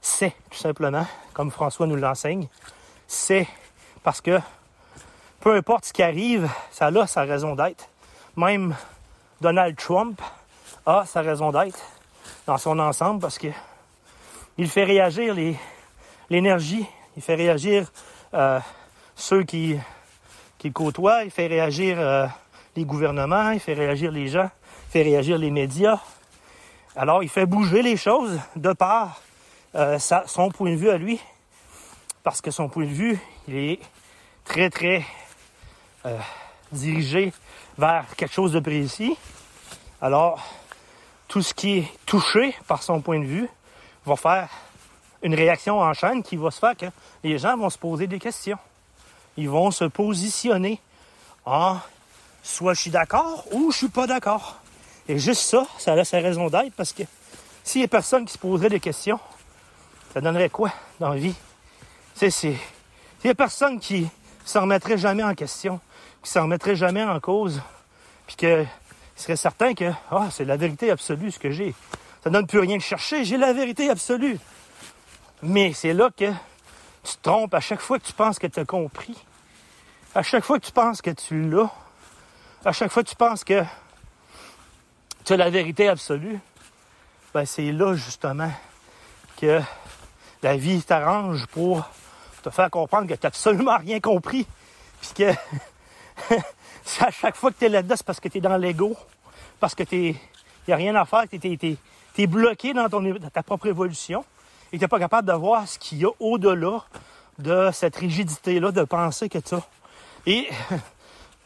c'est 0.00 0.34
tout 0.50 0.58
simplement, 0.58 1.06
comme 1.32 1.50
François 1.50 1.86
nous 1.86 1.96
l'enseigne, 1.96 2.48
c'est 3.06 3.46
parce 4.02 4.20
que 4.20 4.38
peu 5.40 5.54
importe 5.54 5.86
ce 5.86 5.92
qui 5.92 6.02
arrive, 6.02 6.48
ça 6.70 6.86
a 6.86 7.06
sa 7.06 7.22
raison 7.22 7.54
d'être. 7.54 7.88
même 8.36 8.74
Donald 9.40 9.76
Trump 9.76 10.20
a 10.86 11.04
sa 11.06 11.20
raison 11.20 11.52
d'être 11.52 11.78
dans 12.46 12.58
son 12.58 12.78
ensemble 12.78 13.20
parce 13.20 13.38
que 13.38 13.48
il 14.56 14.68
fait 14.68 14.84
réagir 14.84 15.34
l'énergie, 16.30 16.86
il 17.16 17.22
fait 17.22 17.34
réagir 17.34 17.90
euh, 18.32 18.60
ceux 19.16 19.42
qui, 19.42 19.76
qui 20.58 20.68
le 20.68 20.72
côtoient, 20.72 21.24
il 21.24 21.30
fait 21.30 21.46
réagir 21.46 21.98
euh, 21.98 22.26
les 22.76 22.84
gouvernements, 22.84 23.50
il 23.50 23.60
fait 23.60 23.74
réagir 23.74 24.10
les 24.10 24.28
gens, 24.28 24.50
il 24.88 24.92
fait 24.92 25.02
réagir 25.02 25.38
les 25.38 25.50
médias. 25.50 26.00
Alors, 26.96 27.22
il 27.22 27.28
fait 27.28 27.46
bouger 27.46 27.82
les 27.82 27.96
choses 27.96 28.38
de 28.56 28.72
par 28.72 29.20
euh, 29.74 29.98
son 29.98 30.50
point 30.50 30.70
de 30.70 30.76
vue 30.76 30.90
à 30.90 30.96
lui, 30.96 31.20
parce 32.22 32.40
que 32.40 32.50
son 32.50 32.68
point 32.68 32.84
de 32.84 32.90
vue, 32.90 33.18
il 33.48 33.56
est 33.56 33.80
très, 34.44 34.70
très 34.70 35.04
dirigé 36.70 37.32
vers 37.78 38.04
quelque 38.16 38.32
chose 38.32 38.52
de 38.52 38.60
précis. 38.60 39.16
Alors, 40.00 40.40
tout 41.28 41.42
ce 41.42 41.54
qui 41.54 41.78
est 41.78 41.88
touché 42.06 42.54
par 42.66 42.82
son 42.82 43.00
point 43.00 43.18
de 43.18 43.24
vue 43.24 43.48
va 44.04 44.16
faire 44.16 44.48
une 45.22 45.34
réaction 45.34 45.80
en 45.80 45.92
chaîne 45.94 46.22
qui 46.22 46.36
va 46.36 46.50
se 46.50 46.58
faire 46.58 46.76
que 46.76 46.86
les 47.22 47.38
gens 47.38 47.56
vont 47.56 47.70
se 47.70 47.78
poser 47.78 48.06
des 48.06 48.18
questions. 48.18 48.58
Ils 49.36 49.48
vont 49.48 49.70
se 49.70 49.84
positionner 49.84 50.80
en 51.46 51.78
soit 52.44 52.74
je 52.74 52.82
suis 52.82 52.90
d'accord 52.90 53.44
ou 53.50 53.72
je 53.72 53.78
suis 53.78 53.88
pas 53.88 54.06
d'accord. 54.06 54.60
Et 55.08 55.18
juste 55.18 55.42
ça, 55.42 55.66
ça 55.78 55.94
a 55.94 56.04
sa 56.04 56.18
raison 56.18 56.48
d'être 56.48 56.74
parce 56.74 56.92
que 56.92 57.02
s'il 57.64 57.80
y 57.80 57.84
a 57.84 57.88
personne 57.88 58.26
qui 58.26 58.34
se 58.34 58.38
poserait 58.38 58.68
des 58.68 58.80
questions, 58.80 59.18
ça 60.12 60.20
donnerait 60.20 60.50
quoi 60.50 60.72
dans 61.00 61.08
la 61.08 61.16
vie? 61.16 61.34
C'est, 62.14 62.30
s'il 62.30 62.56
y 63.24 63.28
a 63.28 63.34
personne 63.34 63.80
qui 63.80 64.06
se 64.44 64.58
remettrait 64.58 64.98
jamais 64.98 65.24
en 65.24 65.34
question, 65.34 65.80
qui 66.22 66.30
se 66.30 66.38
remettrait 66.38 66.76
jamais 66.76 67.02
en 67.02 67.18
cause, 67.18 67.60
puis 68.26 68.36
que 68.36 68.64
serait 69.16 69.36
certain 69.36 69.74
que 69.74 69.90
ah, 70.10 70.28
c'est 70.30 70.44
la 70.44 70.56
vérité 70.56 70.90
absolue 70.90 71.30
ce 71.30 71.38
que 71.38 71.50
j'ai. 71.50 71.74
Ça 72.22 72.30
ne 72.30 72.34
donne 72.34 72.46
plus 72.46 72.60
rien 72.60 72.76
de 72.76 72.82
chercher, 72.82 73.24
j'ai 73.24 73.36
la 73.36 73.52
vérité 73.52 73.90
absolue. 73.90 74.38
Mais 75.42 75.72
c'est 75.72 75.92
là 75.92 76.10
que 76.10 76.30
tu 77.02 77.16
te 77.16 77.22
trompes 77.22 77.54
à 77.54 77.60
chaque 77.60 77.80
fois 77.80 77.98
que 77.98 78.04
tu 78.04 78.12
penses 78.12 78.38
que 78.38 78.46
tu 78.46 78.60
as 78.60 78.64
compris. 78.64 79.16
À 80.14 80.22
chaque 80.22 80.44
fois 80.44 80.58
que 80.58 80.66
tu 80.66 80.72
penses 80.72 81.02
que 81.02 81.10
tu 81.10 81.42
l'as. 81.50 81.70
À 82.66 82.72
chaque 82.72 82.90
fois 82.90 83.02
que 83.04 83.10
tu 83.10 83.16
penses 83.16 83.44
que 83.44 83.62
tu 85.22 85.34
as 85.34 85.36
la 85.36 85.50
vérité 85.50 85.86
absolue. 85.86 86.38
Ben 87.34 87.44
c'est 87.44 87.72
là 87.72 87.94
justement 87.94 88.50
que 89.36 89.60
la 90.42 90.56
vie 90.56 90.82
t'arrange 90.82 91.46
pour 91.48 91.86
te 92.42 92.48
faire 92.48 92.70
comprendre 92.70 93.06
que 93.06 93.12
tu 93.12 93.20
n'as 93.22 93.28
absolument 93.28 93.76
rien 93.76 94.00
compris. 94.00 94.46
Puis 95.02 95.10
que 95.14 96.34
à 97.04 97.10
chaque 97.10 97.36
fois 97.36 97.50
que 97.50 97.58
tu 97.58 97.66
es 97.66 97.68
là-dedans, 97.68 97.96
c'est 97.98 98.06
parce 98.06 98.18
que 98.18 98.28
tu 98.28 98.38
es 98.38 98.40
dans 98.40 98.56
l'ego, 98.56 98.96
parce 99.60 99.74
que 99.74 99.82
tu 99.82 100.16
n'y 100.66 100.72
a 100.72 100.76
rien 100.76 100.94
à 100.94 101.04
faire, 101.04 101.24
tu 101.28 101.36
es, 101.36 101.78
es, 102.16 102.26
bloqué 102.26 102.72
dans, 102.72 102.88
ton, 102.88 103.14
ta 103.30 103.42
propre 103.42 103.66
évolution 103.66 104.24
et 104.72 104.78
tu 104.78 104.84
n'es 104.84 104.88
pas 104.88 104.98
capable 104.98 105.28
de 105.28 105.34
voir 105.34 105.68
ce 105.68 105.78
qu'il 105.78 105.98
y 105.98 106.06
a 106.06 106.10
au-delà 106.18 106.82
de 107.38 107.68
cette 107.74 107.96
rigidité-là 107.96 108.72
de 108.72 108.84
penser 108.84 109.28
que 109.28 109.38
tu 109.38 109.54
as. 109.54 109.68
Et 110.24 110.48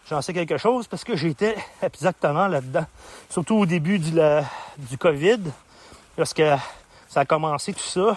j'en 0.09 0.23
sais 0.23 0.33
quelque 0.33 0.57
chose 0.57 0.89
parce 0.89 1.05
que 1.05 1.17
j'étais 1.17 1.57
exactement 1.83 2.49
là-dedans, 2.49 2.87
surtout 3.29 3.57
au 3.57 3.67
début 3.67 3.99
du, 3.99 4.13
du 4.79 4.99
COVID, 4.99 5.41
lorsque 6.17 6.43
ça 7.09 7.21
a 7.21 7.25
commencé 7.25 7.73
tout 7.75 7.81
ça. 7.81 8.17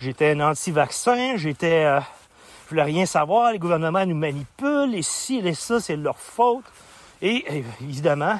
J'étais 0.00 0.32
un 0.32 0.40
anti-vaccin, 0.40 1.36
j'étais 1.36 1.84
euh, 1.84 2.00
je 2.68 2.70
voulais 2.70 2.84
rien 2.84 3.06
savoir, 3.06 3.50
les 3.50 3.58
gouvernements 3.58 4.04
nous 4.06 4.14
manipulent, 4.14 4.94
et 4.94 5.02
ci, 5.02 5.38
et 5.38 5.54
ça, 5.54 5.80
c'est 5.80 5.96
leur 5.96 6.18
faute. 6.18 6.64
Et 7.20 7.64
évidemment, 7.80 8.38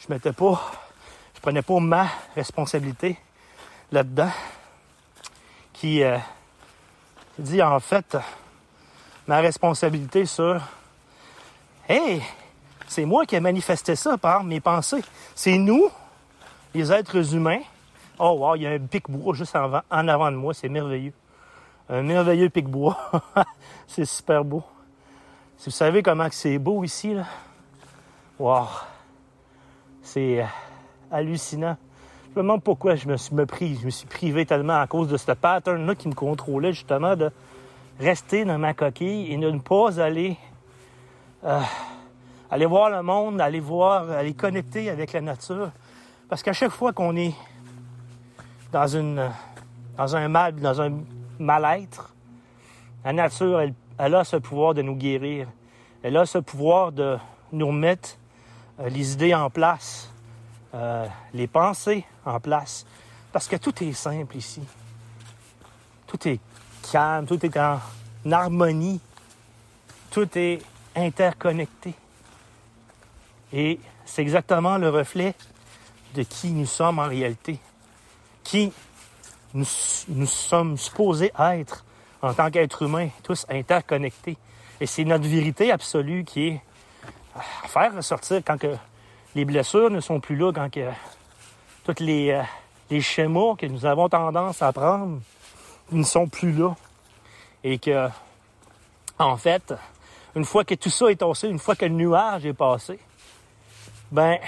je 0.00 0.12
mettais 0.12 0.32
pas, 0.32 0.60
je 1.34 1.40
prenais 1.40 1.62
pas 1.62 1.78
ma 1.78 2.08
responsabilité 2.34 3.18
là-dedans, 3.92 4.30
qui 5.74 6.02
euh, 6.02 6.16
dit 7.38 7.62
en 7.62 7.78
fait 7.78 8.16
ma 9.28 9.40
responsabilité 9.40 10.26
sur, 10.26 10.60
hey, 11.90 12.22
c'est 12.86 13.04
moi 13.04 13.26
qui 13.26 13.36
ai 13.36 13.40
manifesté 13.40 13.96
ça 13.96 14.16
par 14.16 14.44
mes 14.44 14.60
pensées. 14.60 15.02
C'est 15.34 15.58
nous, 15.58 15.88
les 16.74 16.92
êtres 16.92 17.34
humains. 17.34 17.60
Oh 18.18 18.36
wow, 18.38 18.56
il 18.56 18.62
y 18.62 18.66
a 18.66 18.70
un 18.70 18.78
pic 18.78 19.10
bois 19.10 19.34
juste 19.34 19.56
en 19.56 20.08
avant 20.08 20.30
de 20.30 20.36
moi, 20.36 20.54
c'est 20.54 20.68
merveilleux 20.68 21.12
un 21.90 22.02
merveilleux 22.02 22.48
pic-bois. 22.48 22.96
c'est 23.86 24.04
super 24.04 24.44
beau. 24.44 24.62
Si 25.56 25.66
vous 25.66 25.74
savez 25.74 26.02
comment 26.02 26.28
c'est 26.30 26.58
beau 26.58 26.84
ici, 26.84 27.14
là, 27.14 27.26
wow, 28.38 28.66
c'est 30.02 30.42
euh, 30.42 30.46
hallucinant. 31.10 31.76
Je 32.32 32.38
me 32.38 32.42
demande 32.42 32.62
pourquoi 32.62 32.94
je 32.94 33.08
me 33.08 33.16
suis 33.16 33.34
pris, 33.46 33.76
je 33.80 33.86
me 33.86 33.90
suis 33.90 34.06
privé 34.06 34.46
tellement 34.46 34.80
à 34.80 34.86
cause 34.86 35.08
de 35.08 35.16
ce 35.16 35.32
pattern-là 35.32 35.94
qui 35.96 36.08
me 36.08 36.14
contrôlait 36.14 36.72
justement 36.72 37.16
de 37.16 37.30
rester 37.98 38.44
dans 38.44 38.56
ma 38.56 38.72
coquille 38.72 39.32
et 39.32 39.36
de 39.36 39.50
ne 39.50 39.58
pas 39.58 40.00
aller 40.00 40.38
euh, 41.44 41.60
aller 42.50 42.66
voir 42.66 42.90
le 42.90 43.02
monde, 43.02 43.40
aller 43.40 43.60
voir, 43.60 44.10
aller 44.10 44.34
connecter 44.34 44.90
avec 44.90 45.12
la 45.12 45.20
nature. 45.20 45.70
Parce 46.28 46.42
qu'à 46.42 46.52
chaque 46.52 46.70
fois 46.70 46.92
qu'on 46.92 47.16
est 47.16 47.34
dans 48.72 48.86
une 48.86 49.30
dans 49.96 50.16
un 50.16 50.28
mal, 50.28 50.54
dans 50.56 50.80
un 50.80 50.92
mal-être, 51.38 52.14
la 53.04 53.12
nature, 53.12 53.60
elle, 53.98 54.14
a 54.14 54.24
ce 54.24 54.36
pouvoir 54.36 54.74
de 54.74 54.82
nous 54.82 54.94
guérir. 54.94 55.48
Elle 56.02 56.16
a 56.16 56.26
ce 56.26 56.38
pouvoir 56.38 56.92
de 56.92 57.18
nous 57.52 57.66
remettre 57.66 58.16
euh, 58.78 58.88
les 58.88 59.12
idées 59.12 59.34
en 59.34 59.50
place, 59.50 60.10
euh, 60.74 61.06
les 61.34 61.46
pensées 61.46 62.04
en 62.24 62.40
place. 62.40 62.86
Parce 63.32 63.48
que 63.48 63.56
tout 63.56 63.82
est 63.82 63.92
simple 63.92 64.36
ici. 64.36 64.62
Tout 66.06 66.28
est 66.28 66.40
calme, 66.90 67.26
tout 67.26 67.44
est 67.44 67.56
en 67.56 67.78
harmonie, 68.30 69.00
tout 70.10 70.28
est 70.36 70.62
interconnecté. 71.00 71.94
Et 73.52 73.80
c'est 74.04 74.22
exactement 74.22 74.78
le 74.78 74.88
reflet 74.88 75.34
de 76.14 76.22
qui 76.22 76.50
nous 76.50 76.66
sommes 76.66 76.98
en 76.98 77.08
réalité. 77.08 77.58
Qui 78.44 78.72
nous, 79.54 79.64
sommes 80.26 80.76
supposés 80.76 81.32
être, 81.38 81.84
en 82.22 82.34
tant 82.34 82.50
qu'êtres 82.50 82.82
humains, 82.82 83.08
tous 83.22 83.46
interconnectés. 83.48 84.36
Et 84.80 84.86
c'est 84.86 85.04
notre 85.04 85.26
vérité 85.26 85.72
absolue 85.72 86.24
qui 86.24 86.48
est 86.48 86.60
à 87.34 87.68
faire 87.68 87.94
ressortir 87.94 88.42
quand 88.44 88.58
que 88.58 88.76
les 89.34 89.44
blessures 89.44 89.90
ne 89.90 90.00
sont 90.00 90.20
plus 90.20 90.36
là, 90.36 90.52
quand 90.52 90.70
que 90.70 90.88
tous 91.84 92.02
les, 92.02 92.30
euh, 92.30 92.42
les 92.90 93.00
schémas 93.00 93.54
que 93.56 93.66
nous 93.66 93.86
avons 93.86 94.08
tendance 94.08 94.62
à 94.62 94.72
prendre 94.72 95.20
ne 95.92 96.02
sont 96.02 96.28
plus 96.28 96.52
là. 96.52 96.74
Et 97.62 97.78
que, 97.78 98.08
en 99.18 99.36
fait, 99.36 99.74
une 100.36 100.44
fois 100.44 100.64
que 100.64 100.74
tout 100.74 100.90
ça 100.90 101.10
est 101.10 101.16
passé, 101.16 101.48
une 101.48 101.58
fois 101.58 101.74
que 101.74 101.84
le 101.84 101.92
nuage 101.92 102.46
est 102.46 102.52
passé, 102.52 102.98
ben, 104.12 104.38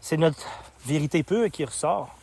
c'est 0.00 0.16
notre 0.16 0.46
vérité 0.84 1.22
pure 1.22 1.50
qui 1.50 1.64
ressort. 1.64 2.14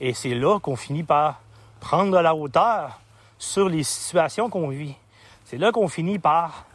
Et 0.00 0.14
c'est 0.14 0.34
là 0.34 0.58
qu'on 0.60 0.76
finit 0.76 1.02
par 1.02 1.40
prendre 1.80 2.16
de 2.16 2.22
la 2.22 2.34
hauteur 2.34 3.00
sur 3.38 3.68
les 3.68 3.82
situations 3.82 4.48
qu'on 4.48 4.68
vit. 4.68 4.94
C'est 5.44 5.58
là 5.58 5.72
qu'on 5.72 5.88
finit 5.88 6.18
par 6.18 6.66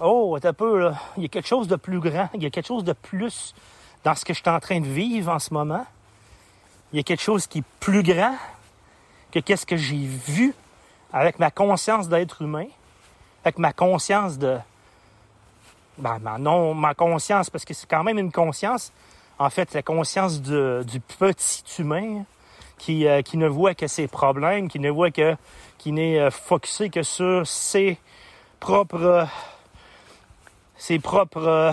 Oh, 0.00 0.36
un 0.42 0.52
peu, 0.52 0.80
là. 0.80 0.94
il 1.16 1.22
y 1.22 1.26
a 1.26 1.28
quelque 1.28 1.46
chose 1.46 1.68
de 1.68 1.76
plus 1.76 2.00
grand, 2.00 2.28
il 2.34 2.42
y 2.42 2.46
a 2.46 2.50
quelque 2.50 2.66
chose 2.66 2.82
de 2.82 2.92
plus 2.92 3.54
dans 4.02 4.14
ce 4.14 4.24
que 4.24 4.34
je 4.34 4.40
suis 4.40 4.50
en 4.50 4.58
train 4.58 4.80
de 4.80 4.86
vivre 4.86 5.32
en 5.32 5.38
ce 5.38 5.54
moment. 5.54 5.86
Il 6.92 6.96
y 6.96 7.00
a 7.00 7.02
quelque 7.04 7.22
chose 7.22 7.46
qui 7.46 7.58
est 7.58 7.64
plus 7.78 8.02
grand 8.02 8.34
que 9.30 9.38
qu'est-ce 9.38 9.64
que 9.64 9.76
j'ai 9.76 10.04
vu 10.04 10.52
avec 11.12 11.38
ma 11.38 11.50
conscience 11.50 12.08
d'être 12.08 12.42
humain, 12.42 12.66
avec 13.44 13.58
ma 13.58 13.72
conscience 13.72 14.36
de. 14.36 14.58
Ben, 15.98 16.18
non, 16.38 16.74
ma 16.74 16.94
conscience, 16.94 17.50
parce 17.50 17.64
que 17.64 17.72
c'est 17.74 17.88
quand 17.88 18.02
même 18.02 18.18
une 18.18 18.32
conscience. 18.32 18.92
En 19.38 19.50
fait, 19.50 19.72
la 19.74 19.82
conscience 19.82 20.40
du 20.40 21.00
petit 21.00 21.62
humain, 21.78 22.24
euh, 22.90 23.22
qui, 23.22 23.38
ne 23.38 23.48
voit 23.48 23.74
que 23.74 23.86
ses 23.86 24.08
problèmes, 24.08 24.68
qui 24.68 24.78
ne 24.78 24.90
voit 24.90 25.10
que, 25.10 25.36
qui 25.78 25.90
n'est 25.90 26.18
euh, 26.18 26.30
focusé 26.30 26.90
que 26.90 27.02
sur 27.02 27.46
ses 27.46 27.98
propres, 28.60 29.26
ses 30.76 30.98
propres 30.98 31.46
euh, 31.46 31.72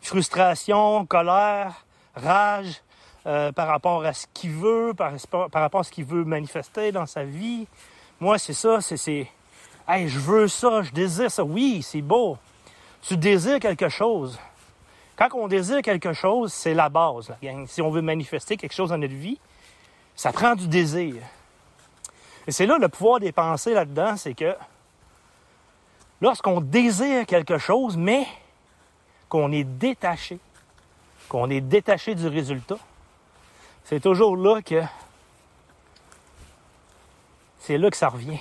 frustrations, 0.00 1.04
colère, 1.04 1.84
rage, 2.14 2.82
par 3.22 3.66
rapport 3.66 4.02
à 4.04 4.14
ce 4.14 4.26
qu'il 4.32 4.50
veut, 4.50 4.94
par, 4.96 5.12
par, 5.50 5.60
rapport 5.60 5.80
à 5.80 5.84
ce 5.84 5.90
qu'il 5.90 6.06
veut 6.06 6.24
manifester 6.24 6.90
dans 6.90 7.04
sa 7.04 7.22
vie. 7.22 7.66
Moi, 8.18 8.38
c'est 8.38 8.54
ça, 8.54 8.80
c'est, 8.80 8.96
c'est, 8.96 9.28
hey, 9.86 10.08
je 10.08 10.18
veux 10.18 10.48
ça, 10.48 10.82
je 10.82 10.90
désire 10.90 11.30
ça. 11.30 11.44
Oui, 11.44 11.82
c'est 11.82 12.00
beau. 12.00 12.38
Tu 13.02 13.16
désires 13.16 13.60
quelque 13.60 13.88
chose. 13.88 14.38
Quand 15.16 15.28
on 15.34 15.48
désire 15.48 15.82
quelque 15.82 16.12
chose, 16.12 16.52
c'est 16.52 16.74
la 16.74 16.88
base. 16.88 17.34
Si 17.66 17.82
on 17.82 17.90
veut 17.90 18.02
manifester 18.02 18.56
quelque 18.56 18.74
chose 18.74 18.90
dans 18.90 18.98
notre 18.98 19.14
vie, 19.14 19.38
ça 20.16 20.32
prend 20.32 20.54
du 20.54 20.68
désir. 20.68 21.16
Et 22.46 22.52
c'est 22.52 22.66
là 22.66 22.78
le 22.78 22.88
pouvoir 22.88 23.20
des 23.20 23.32
pensées 23.32 23.74
là-dedans, 23.74 24.16
c'est 24.16 24.34
que 24.34 24.54
lorsqu'on 26.20 26.60
désire 26.60 27.26
quelque 27.26 27.58
chose, 27.58 27.96
mais 27.96 28.26
qu'on 29.28 29.52
est 29.52 29.64
détaché 29.64 30.38
qu'on 31.30 31.48
est 31.48 31.60
détaché 31.60 32.14
du 32.14 32.26
résultat, 32.26 32.76
c'est 33.84 34.00
toujours 34.00 34.36
là 34.36 34.60
que 34.60 34.82
c'est 37.60 37.78
là 37.78 37.88
que 37.88 37.96
ça 37.96 38.08
revient. 38.08 38.40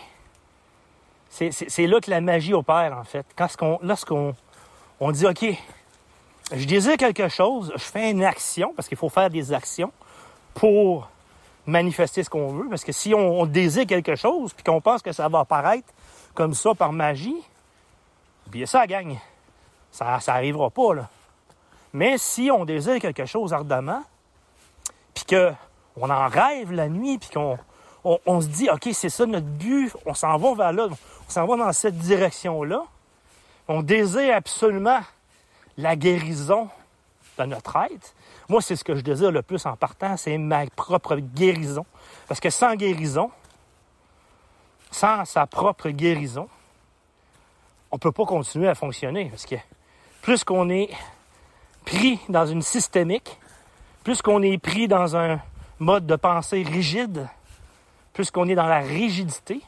C'est 1.30 1.86
là 1.86 2.02
que 2.02 2.10
la 2.10 2.20
magie 2.20 2.54
opère, 2.54 2.98
en 2.98 3.04
fait. 3.04 3.26
lorsqu'on 3.84 4.36
on 5.00 5.12
dit, 5.12 5.26
OK, 5.26 5.46
je 6.52 6.66
désire 6.66 6.98
quelque 6.98 7.28
chose, 7.28 7.72
je 7.76 7.84
fais 7.84 8.12
une 8.12 8.24
action, 8.24 8.74
parce 8.76 8.88
qu'il 8.88 8.98
faut 8.98 9.10
faire 9.10 9.30
des 9.30 9.54
actions 9.54 9.92
pour 10.54 11.10
manifester 11.66 12.24
ce 12.24 12.30
qu'on 12.30 12.52
veut. 12.54 12.70
Parce 12.70 12.84
que 12.84 12.92
si 12.92 13.14
on, 13.14 13.46
désire 13.46 13.86
quelque 13.86 14.16
chose, 14.16 14.54
puis 14.54 14.64
qu'on 14.64 14.82
pense 14.82 15.02
que 15.02 15.12
ça 15.12 15.28
va 15.30 15.40
apparaître 15.40 15.88
comme 16.34 16.54
ça 16.54 16.74
par 16.74 16.92
magie, 16.92 17.42
bien 18.48 18.66
ça 18.66 18.86
gagne. 18.88 19.20
Ça 19.92 20.20
n'arrivera 20.28 20.70
pas, 20.70 20.94
là. 20.94 21.10
Mais 21.94 22.18
si 22.18 22.52
on 22.52 22.66
désire 22.66 23.00
quelque 23.00 23.26
chose 23.26 23.54
ardemment, 23.54 24.04
puis 25.14 25.26
qu'on 25.26 26.10
en 26.10 26.28
rêve 26.28 26.72
la 26.72 26.88
nuit, 26.88 27.18
puis 27.18 27.30
qu'on 27.30 27.58
on, 28.04 28.42
se 28.42 28.48
dit, 28.48 28.70
OK, 28.70 28.90
c'est 28.94 29.10
ça 29.10 29.26
notre 29.26 29.48
but, 29.48 29.92
on 30.06 30.14
s'en 30.14 30.38
va 30.38 30.54
vers 30.54 30.72
là, 30.72 30.88
on 31.28 31.30
s'en 31.30 31.48
va 31.48 31.58
dans 31.58 31.74
cette 31.74 31.98
direction-là, 31.98 32.84
on 33.70 33.84
désire 33.84 34.36
absolument 34.36 35.00
la 35.78 35.96
guérison 35.96 36.70
de 37.38 37.46
notre 37.46 37.76
être. 37.78 38.16
Moi, 38.50 38.62
c'est 38.62 38.76
ce 38.76 38.84
que 38.84 38.96
je 38.96 39.02
désire 39.02 39.32
le 39.32 39.44
plus 39.44 39.64
en 39.68 39.78
partant, 39.78 40.18
c'est 40.18 40.38
ma 40.40 40.66
propre 40.66 41.16
guérison. 41.18 41.86
Parce 42.28 42.40
que 42.40 42.50
sans 42.50 42.76
guérison, 42.76 43.32
sans 44.90 45.24
sa 45.24 45.46
propre 45.46 45.90
guérison, 45.90 46.50
on 47.92 47.98
ne 47.98 48.00
peut 48.00 48.12
pas 48.12 48.26
continuer 48.26 48.68
à 48.68 48.74
fonctionner. 48.74 49.30
Parce 49.30 49.46
que 49.46 49.56
plus 50.24 50.44
qu'on 50.44 50.70
est 50.70 50.90
pris 51.86 52.20
dans 52.28 52.48
une 52.48 52.64
systémique, 52.64 53.38
plus 54.04 54.24
qu'on 54.24 54.42
est 54.42 54.58
pris 54.58 54.88
dans 54.88 55.16
un 55.16 55.40
mode 55.78 56.08
de 56.08 56.16
pensée 56.16 56.64
rigide, 56.64 57.28
plus 58.14 58.32
qu'on 58.32 58.50
est 58.50 58.56
dans 58.56 58.68
la 58.68 58.80
rigidité, 58.80 59.62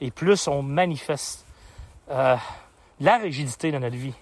et 0.00 0.10
plus 0.10 0.48
on 0.48 0.62
manifeste 0.62 1.44
euh, 2.08 2.36
la 3.00 3.16
rigidité 3.16 3.72
dans 3.72 3.80
notre 3.80 3.96
vie, 3.96 4.14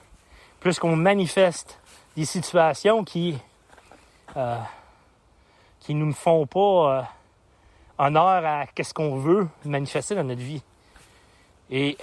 plus 0.61 0.79
qu'on 0.79 0.97
manifeste 0.97 1.79
des 2.17 2.25
situations 2.25 3.05
qui 3.05 3.37
euh, 4.37 4.59
nous 5.89 6.13
font 6.13 6.47
pas 6.47 6.59
euh, 6.59 7.03
honneur 7.99 8.45
à 8.45 8.67
qu'est-ce 8.67 8.95
qu'on 8.95 9.17
veut 9.17 9.49
manifester 9.65 10.15
dans 10.15 10.25
notre 10.25 10.41
vie. 10.41 10.63
Et 11.71 11.99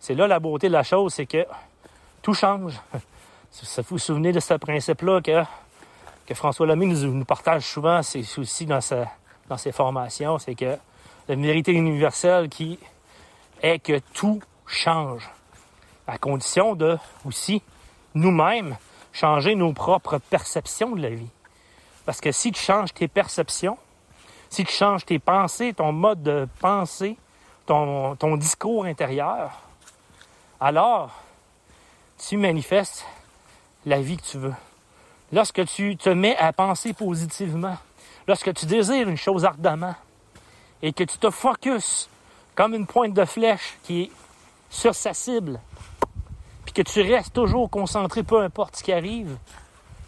c'est 0.00 0.14
là 0.14 0.26
la 0.26 0.40
beauté 0.40 0.68
de 0.68 0.72
la 0.72 0.82
chose, 0.82 1.14
c'est 1.14 1.26
que 1.26 1.46
tout 2.20 2.34
change. 2.34 2.74
Ça 3.50 3.82
vous 3.82 3.98
souvenez 3.98 4.32
de 4.32 4.40
ce 4.40 4.54
principe-là 4.54 5.20
que, 5.20 5.42
que 6.26 6.34
François 6.34 6.66
Lemay 6.66 6.86
nous, 6.86 7.24
partage 7.24 7.64
souvent, 7.64 8.02
c'est 8.02 8.24
aussi 8.38 8.64
dans, 8.64 8.80
dans 9.48 9.58
ses 9.58 9.72
formations, 9.72 10.38
c'est 10.38 10.54
que 10.54 10.78
la 11.28 11.34
vérité 11.36 11.72
universelle 11.72 12.48
qui 12.48 12.78
est 13.60 13.78
que 13.78 13.98
tout 14.14 14.40
change, 14.66 15.28
à 16.12 16.18
condition 16.18 16.74
de 16.74 16.98
aussi 17.24 17.62
nous-mêmes 18.14 18.76
changer 19.14 19.54
nos 19.54 19.72
propres 19.72 20.18
perceptions 20.18 20.90
de 20.90 21.00
la 21.00 21.08
vie. 21.08 21.30
Parce 22.04 22.20
que 22.20 22.32
si 22.32 22.52
tu 22.52 22.60
changes 22.60 22.92
tes 22.92 23.08
perceptions, 23.08 23.78
si 24.50 24.64
tu 24.64 24.72
changes 24.72 25.06
tes 25.06 25.18
pensées, 25.18 25.72
ton 25.72 25.90
mode 25.92 26.22
de 26.22 26.46
pensée, 26.60 27.16
ton, 27.64 28.14
ton 28.16 28.36
discours 28.36 28.84
intérieur, 28.84 29.52
alors 30.60 31.12
tu 32.18 32.36
manifestes 32.36 33.06
la 33.86 34.02
vie 34.02 34.18
que 34.18 34.26
tu 34.26 34.36
veux. 34.36 34.54
Lorsque 35.32 35.64
tu 35.64 35.96
te 35.96 36.10
mets 36.10 36.36
à 36.36 36.52
penser 36.52 36.92
positivement, 36.92 37.78
lorsque 38.28 38.52
tu 38.52 38.66
désires 38.66 39.08
une 39.08 39.16
chose 39.16 39.46
ardemment 39.46 39.94
et 40.82 40.92
que 40.92 41.04
tu 41.04 41.16
te 41.16 41.30
focuses 41.30 42.10
comme 42.54 42.74
une 42.74 42.86
pointe 42.86 43.14
de 43.14 43.24
flèche 43.24 43.78
qui 43.82 44.02
est 44.02 44.10
sur 44.68 44.94
sa 44.94 45.14
cible, 45.14 45.58
que 46.74 46.82
tu 46.82 47.02
restes 47.02 47.34
toujours 47.34 47.68
concentré, 47.70 48.22
peu 48.22 48.40
importe 48.40 48.76
ce 48.76 48.82
qui 48.82 48.92
arrive, 48.92 49.36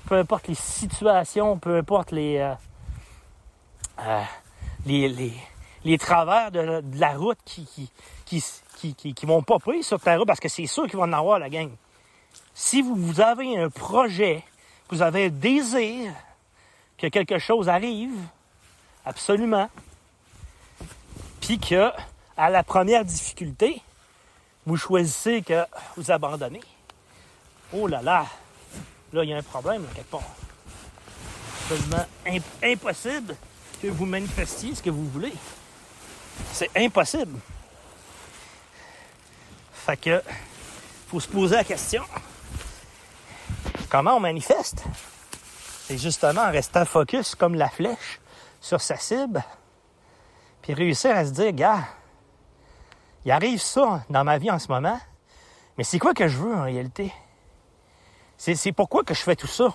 peu 0.07 0.17
importe 0.17 0.49
les 0.49 0.55
situations, 0.55 1.59
peu 1.59 1.77
importe 1.77 2.11
les, 2.11 2.39
euh, 2.39 2.55
euh, 4.01 4.23
les, 4.87 5.33
les, 5.85 5.99
travers 5.99 6.51
de 6.51 6.83
la, 6.99 7.17
route 7.17 7.39
qui, 7.45 7.67
qui, 8.25 8.43
qui, 8.77 8.95
qui, 8.95 9.15
qui, 9.15 9.27
vont 9.27 9.43
pas 9.43 9.59
sur 9.83 10.01
ta 10.01 10.17
route, 10.17 10.27
parce 10.27 10.41
que 10.41 10.49
c'est 10.49 10.67
sûr 10.67 10.85
qu'ils 10.85 10.97
vont 10.97 11.05
en 11.05 11.13
avoir 11.13 11.39
la 11.39 11.49
gang. 11.49 11.71
Si 12.55 12.83
vous 12.83 13.21
avez 13.21 13.59
un 13.59 13.69
projet, 13.69 14.43
vous 14.91 15.03
avez 15.03 15.27
un 15.27 15.31
désir 15.31 16.13
que 16.99 17.09
quelque 17.09 17.39
chose 17.39 17.69
arrive, 17.69 18.15
absolument, 19.05 19.69
puis 21.41 21.59
que 21.59 21.91
à 22.37 22.51
la 22.51 22.63
première 22.63 23.05
difficulté, 23.05 23.83
vous 24.67 24.77
choisissez 24.77 25.43
que 25.43 25.65
vous 25.97 26.11
abandonnez, 26.11 26.63
oh 27.73 27.87
là 27.87 28.03
là, 28.03 28.27
là, 29.13 29.25
il 29.25 29.31
y 29.31 29.33
a 29.35 29.37
un 29.37 29.43
problème 29.43 29.87
quelque 29.95 30.11
part. 30.11 30.23
Absolument 31.71 32.07
impossible 32.63 33.37
que 33.81 33.89
vous 33.89 34.07
manifestiez 34.07 34.75
ce 34.75 34.83
que 34.83 34.91
vous 34.91 35.09
voulez. 35.09 35.33
C'est 36.53 36.71
impossible. 36.77 37.39
Fait 39.73 39.97
que, 39.97 40.23
faut 41.09 41.21
se 41.21 41.29
poser 41.29 41.57
la 41.57 41.65
question. 41.65 42.03
Comment 43.89 44.17
on 44.17 44.21
manifeste? 44.21 44.83
C'est 45.87 45.99
justement 45.99 46.41
en 46.41 46.51
restant 46.51 46.85
focus 46.87 47.35
comme 47.35 47.55
la 47.55 47.69
flèche 47.69 48.21
sur 48.61 48.81
sa 48.81 48.97
cible, 48.97 49.45
puis 50.63 50.73
réussir 50.73 51.15
à 51.15 51.27
se 51.27 51.31
dire, 51.31 51.53
gars, 51.53 51.85
il 53.25 53.31
arrive 53.31 53.61
ça 53.61 54.05
dans 54.11 54.25
ma 54.25 54.39
vie 54.39 54.51
en 54.51 54.59
ce 54.59 54.69
moment, 54.69 54.99
mais 55.77 55.85
c'est 55.85 55.99
quoi 55.99 56.15
que 56.15 56.29
je 56.29 56.39
veux 56.39 56.55
en 56.55 56.63
réalité? 56.63 57.13
C'est 58.37 58.73
pourquoi 58.73 59.05
que 59.05 59.15
je 59.15 59.21
fais 59.21 59.37
tout 59.37 59.47
ça. 59.47 59.75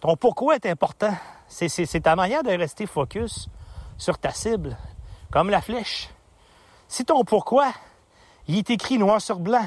Ton 0.00 0.16
pourquoi 0.16 0.56
est 0.56 0.66
important. 0.66 1.14
C'est 1.48 2.00
ta 2.02 2.16
manière 2.16 2.42
de 2.42 2.50
rester 2.50 2.86
focus 2.86 3.48
sur 3.96 4.18
ta 4.18 4.30
cible, 4.30 4.76
comme 5.30 5.50
la 5.50 5.60
flèche. 5.60 6.08
Si 6.86 7.04
ton 7.04 7.24
pourquoi, 7.24 7.72
il 8.46 8.58
est 8.58 8.70
écrit 8.70 8.98
noir 8.98 9.20
sur 9.20 9.38
blanc, 9.38 9.66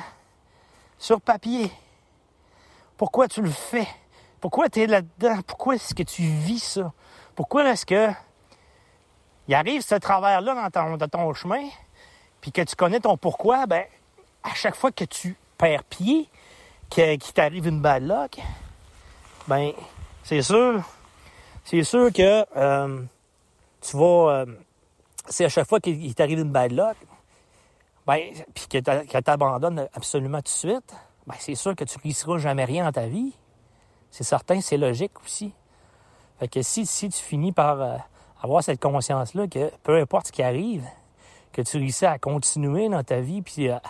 sur 0.97 1.21
papier, 1.21 1.71
pourquoi 2.97 3.27
tu 3.27 3.41
le 3.41 3.49
fais? 3.49 3.88
Pourquoi 4.39 4.69
tu 4.69 4.82
es 4.82 4.88
là-dedans? 4.88 5.41
Pourquoi 5.45 5.75
est-ce 5.75 5.93
que 5.93 6.04
tu 6.04 6.23
vis 6.23 6.60
ça? 6.63 6.93
Pourquoi 7.36 7.69
est-ce 7.69 7.86
que 7.86 8.10
il 9.47 9.56
arrive 9.56 9.82
ce 9.82 9.95
travers-là 9.95 10.56
dans 10.56 10.69
ton, 10.69 10.97
dans 10.97 11.08
ton 11.08 11.34
chemin, 11.34 11.67
puis 12.41 12.51
que 12.51 12.62
tu 12.62 12.75
connais 12.75 12.99
ton 12.99 13.15
pourquoi, 13.17 13.67
ben, 13.67 13.86
à 14.43 14.54
chaque 14.56 14.75
fois 14.75 14.91
que 14.91 15.06
tu 15.06 15.38
perds 15.58 15.84
pied, 15.84 16.27
qu'il 16.89 17.19
t'arrive 17.34 17.67
une 17.67 17.80
bad 17.80 18.04
luck, 18.04 18.39
ben, 19.47 19.71
c'est 20.23 20.41
sûr, 20.41 20.82
c'est 21.63 21.84
sûr 21.84 22.12
que 22.12 22.45
euh, 22.58 23.01
tu 23.80 23.97
vas, 23.97 24.32
euh, 24.32 24.45
c'est 25.27 25.45
à 25.45 25.49
chaque 25.49 25.67
fois 25.67 25.80
qu'il 25.80 26.13
t'arrive 26.15 26.39
une 26.39 26.51
bad 26.51 26.71
luck, 26.71 26.97
ben, 28.08 28.19
puis 28.54 28.67
que 28.67 28.77
tu 28.80 29.89
absolument 29.95 30.39
tout 30.39 30.43
de 30.43 30.47
suite, 30.49 30.93
ben, 31.27 31.36
c'est 31.39 31.56
sûr 31.56 31.75
que 31.75 31.84
tu 31.84 31.97
ne 31.97 32.04
réussiras 32.04 32.39
jamais 32.39 32.65
rien 32.65 32.86
dans 32.86 32.91
ta 32.91 33.06
vie. 33.06 33.34
C'est 34.10 34.23
certain, 34.23 34.60
c'est 34.60 34.77
logique 34.77 35.13
aussi. 35.23 35.54
Fait 36.39 36.47
que 36.47 36.62
si, 36.63 36.86
si 36.86 37.08
tu 37.08 37.21
finis 37.21 37.51
par 37.51 37.80
euh, 37.82 37.97
avoir 38.41 38.63
cette 38.63 38.82
conscience-là 38.82 39.47
que 39.47 39.71
peu 39.84 39.99
importe 39.99 40.27
ce 40.27 40.32
qui 40.32 40.41
arrive, 40.41 40.84
que 41.51 41.61
tu 41.61 41.77
réussis 41.77 42.05
à 42.05 42.17
continuer 42.17 42.89
dans 42.89 43.03
ta 43.03 43.19
vie, 43.19 43.41
puis 43.41 43.69
à, 43.69 43.81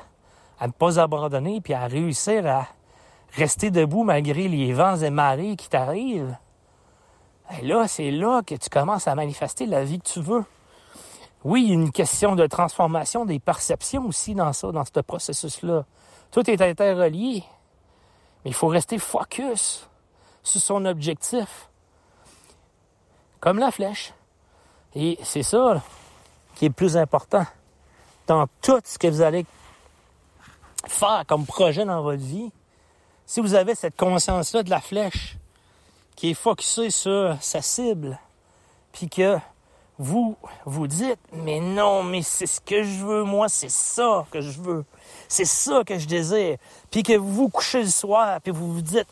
ne 0.62 0.71
pas 0.71 1.00
abandonner, 1.00 1.62
puis 1.62 1.74
à 1.74 1.86
réussir 1.86 2.45
à 2.47 2.67
rester 3.34 3.71
debout 3.71 4.04
malgré 4.04 4.47
les 4.47 4.74
vents 4.74 4.97
et 4.97 5.10
marées 5.10 5.56
qui 5.56 5.69
t'arrivent, 5.69 6.36
ben 7.50 7.67
là, 7.67 7.88
c'est 7.88 8.12
là 8.12 8.41
que 8.45 8.56
tu 8.56 8.69
commences 8.69 9.08
à 9.08 9.15
manifester 9.15 9.65
la 9.65 9.84
vie 9.84 10.00
que 10.00 10.08
tu 10.08 10.21
veux. 10.21 10.45
Oui, 11.43 11.63
il 11.63 11.69
y 11.69 11.71
a 11.71 11.74
une 11.74 11.91
question 11.91 12.36
de 12.36 12.45
transformation 12.45 13.26
des 13.26 13.39
perceptions 13.39 14.06
aussi 14.06 14.36
dans 14.36 14.54
ça, 14.54 14.71
dans 14.71 14.86
ce 14.86 15.00
processus-là. 15.00 15.86
Tout 16.32 16.50
est 16.50 16.62
interrelié. 16.62 17.43
Mais 18.43 18.52
il 18.52 18.54
faut 18.54 18.67
rester 18.67 18.97
focus 18.97 19.88
sur 20.43 20.62
son 20.62 20.86
objectif. 20.86 21.69
Comme 23.39 23.58
la 23.58 23.71
flèche. 23.71 24.13
Et 24.93 25.17
c'est 25.24 25.43
ça 25.43 25.82
qui 26.62 26.67
est 26.67 26.69
plus 26.69 26.95
important. 26.95 27.43
Dans 28.28 28.45
tout 28.62 28.80
ce 28.84 29.00
que 29.00 29.08
vous 29.08 29.24
allez 29.24 29.47
faire 30.86 31.24
comme 31.26 31.47
projet 31.47 31.84
dans 31.86 32.04
votre 32.04 32.21
vie, 32.21 32.52
si 33.26 33.41
vous 33.41 33.56
avez 33.56 33.74
cette 33.74 33.97
conscience-là 33.97 34.62
de 34.62 34.69
la 34.69 34.80
flèche 34.80 35.38
qui 36.15 36.30
est 36.30 36.34
focusée 36.36 36.91
sur 36.91 37.36
sa 37.41 37.63
cible, 37.63 38.19
puis 38.93 39.10
que 39.10 39.39
vous 39.97 40.38
vous 40.63 40.86
dites, 40.86 41.17
mais 41.34 41.60
non, 41.60 42.04
mais 42.04 42.21
c'est 42.21 42.45
ce 42.45 42.62
que 42.62 42.84
je 42.84 43.04
veux, 43.04 43.24
moi, 43.24 43.50
c'est 43.50 43.71
ça 43.71 44.28
que 44.30 44.39
je 44.39 44.62
veux. 44.62 44.86
C'est 45.28 45.45
ça 45.45 45.84
que 45.84 45.97
je 45.97 46.06
désire. 46.06 46.58
Puis 46.91 47.02
que 47.02 47.17
vous 47.17 47.34
vous 47.34 47.50
couchez 47.50 47.82
le 47.82 47.89
soir, 47.89 48.39
puis 48.39 48.52
vous 48.52 48.71
vous 48.71 48.82
dites, 48.84 49.08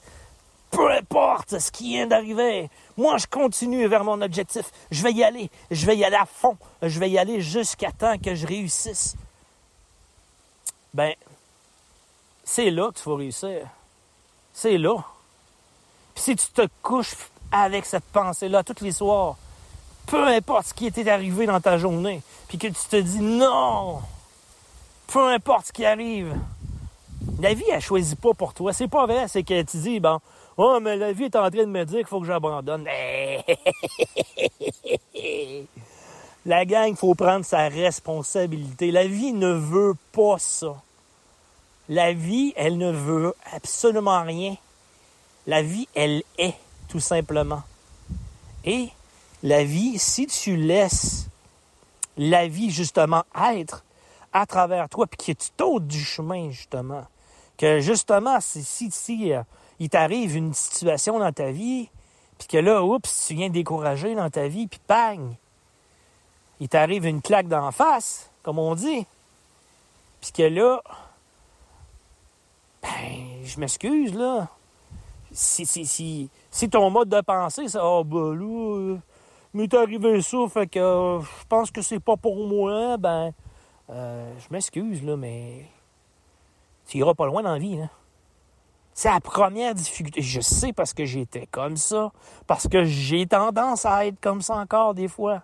Peu 0.71 0.91
importe 0.91 1.59
ce 1.59 1.71
qui 1.71 1.89
vient 1.89 2.07
d'arriver, 2.07 2.69
moi 2.95 3.17
je 3.17 3.25
continue 3.25 3.87
vers 3.87 4.03
mon 4.03 4.21
objectif. 4.21 4.71
Je 4.91 5.03
vais 5.03 5.11
y 5.11 5.23
aller, 5.23 5.49
je 5.71 5.85
vais 5.85 5.97
y 5.97 6.05
aller 6.05 6.15
à 6.15 6.25
fond, 6.25 6.57
je 6.81 6.99
vais 6.99 7.09
y 7.09 7.17
aller 7.17 7.41
jusqu'à 7.41 7.91
temps 7.91 8.17
que 8.17 8.35
je 8.35 8.45
réussisse. 8.45 9.15
Ben, 10.93 11.13
c'est 12.43 12.69
là 12.69 12.91
que 12.91 12.99
tu 12.99 13.09
vas 13.09 13.15
réussir. 13.15 13.67
C'est 14.53 14.77
là. 14.77 14.95
Puis 16.13 16.23
si 16.23 16.35
tu 16.35 16.47
te 16.47 16.67
couches 16.81 17.15
avec 17.51 17.85
cette 17.85 18.05
pensée-là 18.05 18.63
tous 18.63 18.83
les 18.83 18.91
soirs, 18.91 19.37
peu 20.05 20.27
importe 20.27 20.67
ce 20.67 20.73
qui 20.73 20.87
était 20.87 21.09
arrivé 21.09 21.45
dans 21.45 21.61
ta 21.61 21.77
journée, 21.77 22.21
puis 22.47 22.57
que 22.57 22.67
tu 22.67 22.87
te 22.89 22.95
dis 22.95 23.21
non, 23.21 24.01
peu 25.07 25.33
importe 25.33 25.67
ce 25.67 25.71
qui 25.71 25.85
arrive, 25.85 26.35
la 27.39 27.53
vie, 27.53 27.65
elle 27.71 27.81
choisit 27.81 28.19
pas 28.19 28.33
pour 28.33 28.53
toi. 28.53 28.73
C'est 28.73 28.87
pas 28.87 29.05
vrai, 29.05 29.27
c'est 29.27 29.43
que 29.43 29.61
tu 29.61 29.77
dis, 29.77 29.99
bon, 29.99 30.19
oh, 30.59 30.79
mais 30.81 30.95
la 30.97 31.11
vie 31.13 31.25
est 31.25 31.35
en 31.35 31.49
train 31.49 31.63
de 31.63 31.65
me 31.65 31.83
dire 31.85 31.99
qu'il 31.99 32.07
faut 32.07 32.19
que 32.19 32.27
j'abandonne. 32.27 32.85
la 36.45 36.65
gang, 36.65 36.89
il 36.89 36.95
faut 36.95 37.15
prendre 37.15 37.45
sa 37.45 37.69
responsabilité. 37.69 38.91
La 38.91 39.07
vie 39.07 39.33
ne 39.33 39.53
veut 39.53 39.95
pas 40.11 40.37
ça. 40.37 40.75
La 41.87 42.13
vie, 42.13 42.53
elle 42.55 42.77
ne 42.77 42.91
veut 42.91 43.33
absolument 43.53 44.21
rien. 44.21 44.55
La 45.47 45.61
vie, 45.63 45.87
elle 45.95 46.23
est, 46.37 46.55
tout 46.89 46.99
simplement. 46.99 47.63
Et 48.65 48.89
la 49.41 49.63
vie, 49.63 49.97
si 49.97 50.27
tu 50.27 50.55
laisses 50.55 51.27
la 52.17 52.47
vie, 52.47 52.69
justement, 52.69 53.23
être 53.55 53.83
à 54.33 54.45
travers 54.45 54.89
toi, 54.89 55.07
puis 55.07 55.33
que 55.33 55.41
tu 55.41 55.49
t'ôtes 55.55 55.87
du 55.87 56.03
chemin, 56.03 56.51
justement, 56.51 57.05
que 57.57 57.79
justement, 57.79 58.39
si, 58.41 58.91
si, 58.91 59.33
euh, 59.33 59.41
il 59.79 59.89
t'arrive 59.89 60.35
une 60.35 60.53
situation 60.53 61.19
dans 61.19 61.31
ta 61.31 61.51
vie, 61.51 61.89
puis 62.37 62.47
que 62.47 62.57
là, 62.57 62.83
oups, 62.83 63.27
tu 63.27 63.33
viens 63.33 63.49
décourager 63.49 64.15
dans 64.15 64.29
ta 64.29 64.47
vie, 64.47 64.67
puis 64.67 64.79
bang, 64.87 65.35
il 66.59 66.67
t'arrive 66.67 67.05
une 67.05 67.21
claque 67.21 67.47
d'en 67.47 67.71
face, 67.71 68.29
comme 68.43 68.59
on 68.59 68.75
dit, 68.75 69.05
puis 70.21 70.31
que 70.31 70.43
là, 70.43 70.81
ben, 72.81 73.43
je 73.43 73.59
m'excuse, 73.59 74.13
là. 74.13 74.47
Si, 75.31 75.65
si, 75.65 76.29
si, 76.49 76.69
ton 76.69 76.89
mode 76.89 77.09
de 77.09 77.21
pensée, 77.21 77.67
c'est 77.67 77.77
Ah, 77.77 77.99
oh, 77.99 78.03
ben 78.03 78.33
là, 78.33 78.75
euh, 78.77 78.97
m'est 79.53 79.73
arrivé 79.73 80.21
ça, 80.21 80.37
fait 80.51 80.67
que 80.67 80.79
euh, 80.79 81.21
je 81.21 81.45
pense 81.47 81.71
que 81.71 81.81
c'est 81.81 81.99
pas 81.99 82.17
pour 82.17 82.47
moi, 82.47 82.97
ben, 82.97 83.31
je 83.89 84.51
m'excuse, 84.51 85.03
là, 85.03 85.15
mais 85.15 85.65
tu 86.87 86.97
iras 86.97 87.13
pas 87.13 87.27
loin 87.27 87.43
dans 87.43 87.53
la 87.53 87.59
vie. 87.59 87.77
Là. 87.77 87.89
C'est 88.99 89.07
la 89.09 89.21
première 89.21 89.73
difficulté. 89.75 90.21
Je 90.21 90.41
sais 90.41 90.73
parce 90.73 90.93
que 90.93 91.05
j'étais 91.05 91.47
comme 91.47 91.77
ça, 91.77 92.11
parce 92.47 92.67
que 92.67 92.83
j'ai 92.83 93.25
tendance 93.25 93.85
à 93.85 94.05
être 94.05 94.19
comme 94.19 94.41
ça 94.41 94.57
encore 94.57 94.93
des 94.93 95.07
fois. 95.07 95.41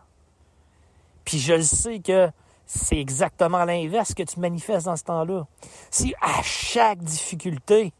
Puis 1.24 1.40
je 1.40 1.62
sais 1.62 2.00
que 2.00 2.30
c'est 2.66 3.00
exactement 3.00 3.64
l'inverse 3.64 4.14
que 4.14 4.24
tu 4.24 4.42
manifestes 4.42 4.88
dans 4.88 4.98
ce 4.98 5.06
temps-là. 5.06 5.48
Si 5.90 6.14
à 6.20 6.42
chaque 6.44 7.00
difficulté, 7.00 7.94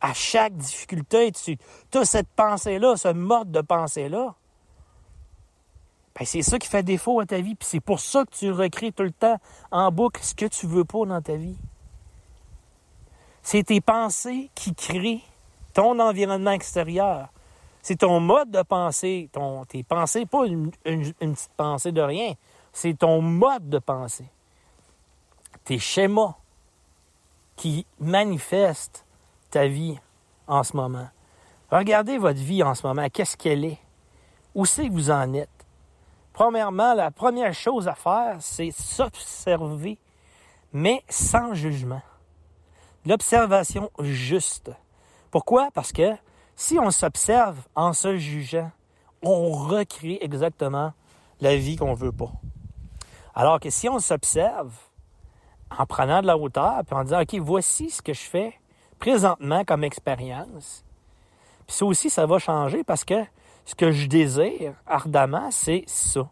à 0.00 0.14
chaque 0.14 0.56
difficulté, 0.56 1.32
tu 1.32 1.58
as 1.92 2.06
cette 2.06 2.28
pensée-là, 2.28 2.96
ce 2.96 3.08
mode 3.08 3.50
de 3.50 3.60
pensée-là, 3.60 4.34
ben 6.18 6.24
c'est 6.24 6.40
ça 6.40 6.58
qui 6.58 6.68
fait 6.68 6.82
défaut 6.82 7.20
à 7.20 7.26
ta 7.26 7.42
vie. 7.42 7.56
Puis 7.56 7.68
c'est 7.70 7.80
pour 7.80 8.00
ça 8.00 8.24
que 8.24 8.34
tu 8.34 8.50
recrées 8.50 8.92
tout 8.92 9.02
le 9.02 9.12
temps 9.12 9.36
en 9.70 9.92
boucle 9.92 10.22
ce 10.22 10.34
que 10.34 10.46
tu 10.46 10.66
veux 10.66 10.86
pas 10.86 11.04
dans 11.04 11.20
ta 11.20 11.36
vie. 11.36 11.58
C'est 13.42 13.64
tes 13.64 13.80
pensées 13.80 14.50
qui 14.54 14.74
créent 14.74 15.22
ton 15.74 15.98
environnement 15.98 16.52
extérieur. 16.52 17.28
C'est 17.82 17.96
ton 17.96 18.20
mode 18.20 18.50
de 18.50 18.62
pensée, 18.62 19.28
tes 19.68 19.82
pensées, 19.82 20.24
pas 20.24 20.46
une, 20.46 20.70
petite 20.70 21.50
pensée 21.56 21.90
de 21.90 22.00
rien. 22.00 22.34
C'est 22.72 22.98
ton 22.98 23.20
mode 23.20 23.68
de 23.68 23.80
pensée. 23.80 24.28
Tes 25.64 25.78
schémas 25.78 26.34
qui 27.56 27.84
manifestent 27.98 29.04
ta 29.50 29.66
vie 29.66 29.98
en 30.46 30.62
ce 30.62 30.76
moment. 30.76 31.08
Regardez 31.70 32.18
votre 32.18 32.40
vie 32.40 32.62
en 32.62 32.74
ce 32.74 32.86
moment. 32.86 33.08
Qu'est-ce 33.12 33.36
qu'elle 33.36 33.64
est? 33.64 33.78
Où 34.54 34.64
c'est 34.64 34.86
que 34.86 34.92
vous 34.92 35.10
en 35.10 35.32
êtes? 35.34 35.48
Premièrement, 36.32 36.94
la 36.94 37.10
première 37.10 37.52
chose 37.52 37.88
à 37.88 37.94
faire, 37.94 38.36
c'est 38.40 38.70
s'observer, 38.70 39.98
mais 40.72 41.02
sans 41.08 41.54
jugement 41.54 42.02
l'observation 43.06 43.90
juste. 44.00 44.70
Pourquoi? 45.30 45.70
Parce 45.72 45.92
que 45.92 46.12
si 46.56 46.78
on 46.78 46.90
s'observe 46.90 47.58
en 47.74 47.92
se 47.92 48.16
jugeant, 48.16 48.70
on 49.22 49.50
recrée 49.52 50.18
exactement 50.20 50.92
la 51.40 51.56
vie 51.56 51.76
qu'on 51.76 51.94
veut 51.94 52.12
pas. 52.12 52.30
Alors 53.34 53.60
que 53.60 53.70
si 53.70 53.88
on 53.88 53.98
s'observe 53.98 54.74
en 55.76 55.86
prenant 55.86 56.20
de 56.20 56.26
la 56.26 56.36
hauteur, 56.36 56.82
puis 56.86 56.94
en 56.94 57.04
disant, 57.04 57.22
OK, 57.22 57.34
voici 57.36 57.90
ce 57.90 58.02
que 58.02 58.12
je 58.12 58.20
fais 58.20 58.54
présentement 58.98 59.64
comme 59.64 59.84
expérience, 59.84 60.84
puis 61.66 61.76
ça 61.76 61.86
aussi, 61.86 62.10
ça 62.10 62.26
va 62.26 62.38
changer 62.38 62.84
parce 62.84 63.04
que 63.04 63.24
ce 63.64 63.74
que 63.74 63.90
je 63.90 64.06
désire 64.06 64.74
ardemment, 64.86 65.50
c'est 65.50 65.84
ça. 65.86 66.28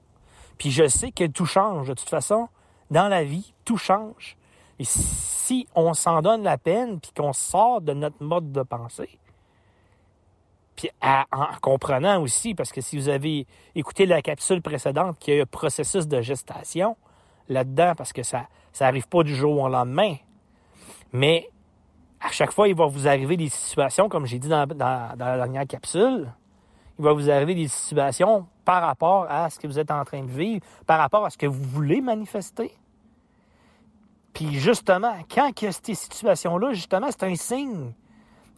Puis 0.59 0.71
je 0.71 0.87
sais 0.89 1.13
que 1.13 1.27
tout 1.27 1.47
change. 1.47 1.89
De 1.89 1.95
toute 1.95 2.09
façon, 2.09 2.49
dans 2.91 3.09
la 3.09 3.25
vie, 3.25 3.55
tout 3.65 3.79
change. 3.79 4.37
Et 4.79 4.85
on 5.75 5.95
s'en 5.95 6.23
donne 6.23 6.43
la 6.43 6.59
peine, 6.59 7.01
puis 7.01 7.13
qu'on 7.17 7.33
sort 7.33 7.81
de 7.81 7.93
notre 7.93 8.23
mode 8.23 8.53
de 8.53 8.63
pensée, 8.63 9.19
puis 10.77 10.91
en 11.03 11.25
comprenant 11.61 12.23
aussi, 12.23 12.55
parce 12.55 12.73
que 12.73 12.81
si 12.81 12.97
vous 12.97 13.11
avez 13.11 13.47
écouté 13.75 14.07
la 14.07 14.23
capsule 14.23 14.63
précédente, 14.63 15.19
qu'il 15.19 15.35
y 15.35 15.39
a 15.39 15.43
un 15.43 15.47
processus 15.47 16.09
de 16.09 16.23
gestation 16.23 16.97
là-dedans, 17.49 17.93
parce 17.97 18.13
que 18.13 18.23
ça 18.23 18.47
n'arrive 18.81 19.07
pas 19.07 19.23
du 19.23 19.35
jour 19.35 19.61
au 19.61 19.69
lendemain, 19.69 20.17
mais 21.13 21.51
à 22.21 22.31
chaque 22.31 22.53
fois, 22.53 22.69
il 22.69 22.75
va 22.75 22.87
vous 22.87 23.09
arriver 23.09 23.37
des 23.37 23.49
situations, 23.49 24.09
comme 24.09 24.27
j'ai 24.27 24.39
dit 24.39 24.49
dans, 24.49 24.67
dans 24.67 25.17
la 25.19 25.37
dernière 25.37 25.67
capsule, 25.67 26.33
il 26.99 27.05
va 27.05 27.13
vous 27.13 27.31
arriver 27.31 27.55
des 27.55 27.69
situations 27.69 28.47
par 28.65 28.83
rapport 28.83 29.27
à 29.29 29.49
ce 29.51 29.59
que 29.59 29.67
vous 29.67 29.79
êtes 29.79 29.91
en 29.91 30.05
train 30.05 30.23
de 30.23 30.31
vivre, 30.31 30.65
par 30.87 30.99
rapport 30.99 31.25
à 31.25 31.31
ce 31.31 31.39
que 31.39 31.47
vous 31.47 31.63
voulez 31.63 32.01
manifester. 32.01 32.73
Puis 34.33 34.59
justement, 34.59 35.15
quand 35.33 35.51
il 35.61 35.65
y 35.65 35.69
a 35.69 35.73
ces 35.73 35.95
situations-là, 35.95 36.73
justement, 36.73 37.09
c'est 37.11 37.25
un 37.25 37.35
signe 37.35 37.93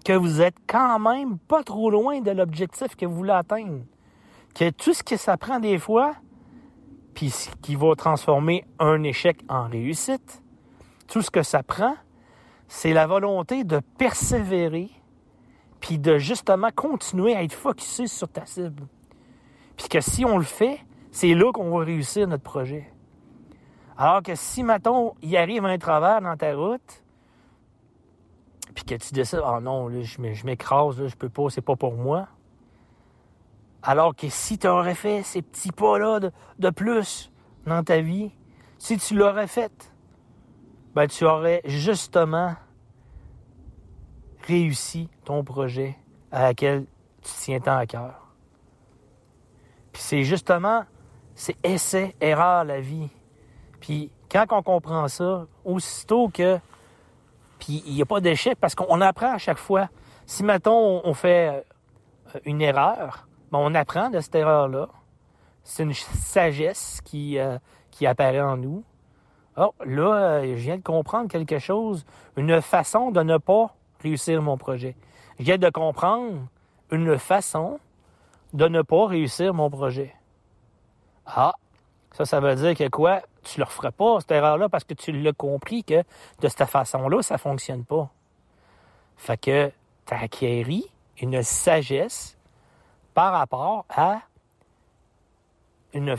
que 0.04 0.12
vous 0.12 0.40
êtes 0.40 0.56
quand 0.66 0.98
même 0.98 1.38
pas 1.38 1.62
trop 1.62 1.90
loin 1.90 2.20
de 2.20 2.30
l'objectif 2.30 2.96
que 2.96 3.06
vous 3.06 3.14
voulez 3.14 3.32
atteindre. 3.32 3.84
Que 4.54 4.70
tout 4.70 4.92
ce 4.92 5.02
que 5.02 5.16
ça 5.16 5.36
prend 5.36 5.60
des 5.60 5.78
fois, 5.78 6.14
puis 7.14 7.30
ce 7.30 7.50
qui 7.62 7.74
va 7.74 7.94
transformer 7.94 8.64
un 8.78 9.02
échec 9.02 9.38
en 9.48 9.68
réussite, 9.68 10.42
tout 11.08 11.22
ce 11.22 11.30
que 11.30 11.42
ça 11.42 11.62
prend, 11.62 11.94
c'est 12.68 12.92
la 12.92 13.06
volonté 13.06 13.64
de 13.64 13.80
persévérer, 13.98 14.90
puis 15.80 15.98
de 15.98 16.18
justement 16.18 16.70
continuer 16.74 17.34
à 17.34 17.42
être 17.42 17.52
focusé 17.52 18.06
sur 18.06 18.28
ta 18.28 18.46
cible. 18.46 18.86
Puis 19.76 19.88
que 19.88 20.00
si 20.00 20.24
on 20.24 20.38
le 20.38 20.44
fait, 20.44 20.80
c'est 21.10 21.34
là 21.34 21.52
qu'on 21.52 21.76
va 21.76 21.84
réussir 21.84 22.26
notre 22.28 22.42
projet. 22.42 22.90
Alors 23.96 24.22
que 24.22 24.34
si, 24.34 24.62
mettons, 24.62 25.14
il 25.22 25.36
arrive 25.36 25.64
un 25.64 25.78
travers 25.78 26.20
dans 26.20 26.36
ta 26.36 26.54
route, 26.54 27.02
puis 28.74 28.84
que 28.84 28.94
tu 28.94 29.12
décides, 29.12 29.42
oh 29.44 29.60
non, 29.60 29.88
là, 29.88 30.02
je 30.02 30.46
m'écrase, 30.46 31.06
je 31.06 31.16
peux 31.16 31.28
pas, 31.28 31.50
c'est 31.50 31.60
pas 31.60 31.76
pour 31.76 31.94
moi. 31.94 32.28
Alors 33.82 34.14
que 34.14 34.28
si 34.28 34.58
tu 34.58 34.68
aurais 34.68 34.94
fait 34.94 35.22
ces 35.22 35.42
petits 35.42 35.72
pas-là 35.72 36.20
de, 36.58 36.70
plus 36.70 37.32
dans 37.66 37.82
ta 37.82 38.00
vie, 38.00 38.30
si 38.78 38.96
tu 38.96 39.14
l'aurais 39.14 39.48
fait, 39.48 39.92
ben 40.94 41.06
tu 41.08 41.24
aurais 41.24 41.62
justement 41.64 42.54
réussi 44.46 45.08
ton 45.24 45.42
projet 45.42 45.96
à 46.30 46.42
laquelle 46.42 46.86
tu 47.22 47.32
tiens 47.38 47.60
tant 47.60 47.76
à 47.76 47.86
cœur. 47.86 48.34
Puis 49.92 50.02
c'est 50.02 50.22
justement, 50.22 50.84
c'est 51.34 51.56
essai, 51.64 52.14
erreur 52.20 52.64
la 52.64 52.80
vie. 52.80 53.10
Puis 53.82 54.10
quand 54.30 54.46
on 54.52 54.62
comprend 54.62 55.08
ça, 55.08 55.46
aussitôt 55.66 56.30
que. 56.30 56.58
Il 57.68 57.94
n'y 57.94 58.02
a 58.02 58.06
pas 58.06 58.20
d'échec 58.20 58.58
parce 58.60 58.74
qu'on 58.74 59.00
apprend 59.00 59.34
à 59.34 59.38
chaque 59.38 59.58
fois. 59.58 59.88
Si, 60.26 60.42
mettons, 60.42 61.00
on 61.04 61.14
fait 61.14 61.64
euh, 62.34 62.40
une 62.44 62.60
erreur, 62.60 63.28
ben, 63.52 63.58
on 63.60 63.72
apprend 63.76 64.10
de 64.10 64.18
cette 64.18 64.34
erreur-là. 64.34 64.88
C'est 65.62 65.84
une 65.84 65.94
sagesse 65.94 67.00
qui, 67.04 67.38
euh, 67.38 67.58
qui 67.92 68.04
apparaît 68.04 68.40
en 68.40 68.56
nous. 68.56 68.82
Oh, 69.56 69.72
là, 69.84 70.14
euh, 70.14 70.56
je 70.56 70.60
viens 70.60 70.76
de 70.76 70.82
comprendre 70.82 71.28
quelque 71.28 71.60
chose, 71.60 72.04
une 72.36 72.60
façon 72.60 73.12
de 73.12 73.22
ne 73.22 73.38
pas 73.38 73.72
réussir 74.00 74.42
mon 74.42 74.56
projet. 74.56 74.96
Je 75.38 75.44
viens 75.44 75.58
de 75.58 75.70
comprendre 75.70 76.48
une 76.90 77.16
façon 77.16 77.78
de 78.54 78.66
ne 78.66 78.82
pas 78.82 79.06
réussir 79.06 79.54
mon 79.54 79.70
projet. 79.70 80.12
Ah, 81.26 81.54
ça, 82.10 82.24
ça 82.24 82.40
veut 82.40 82.56
dire 82.56 82.74
que 82.74 82.88
quoi? 82.88 83.22
Tu 83.44 83.58
le 83.58 83.64
referais 83.64 83.92
pas, 83.92 84.20
cette 84.20 84.30
erreur-là, 84.30 84.68
parce 84.68 84.84
que 84.84 84.94
tu 84.94 85.12
l'as 85.12 85.32
compris 85.32 85.84
que 85.84 86.02
de 86.40 86.48
cette 86.48 86.64
façon-là, 86.64 87.22
ça 87.22 87.34
ne 87.34 87.38
fonctionne 87.38 87.84
pas. 87.84 88.08
Fait 89.16 89.36
que 89.36 89.72
tu 90.06 90.14
as 90.14 90.20
acquéri 90.20 90.90
une 91.20 91.42
sagesse 91.42 92.36
par 93.14 93.32
rapport 93.32 93.84
à 93.88 94.20
une 95.92 96.16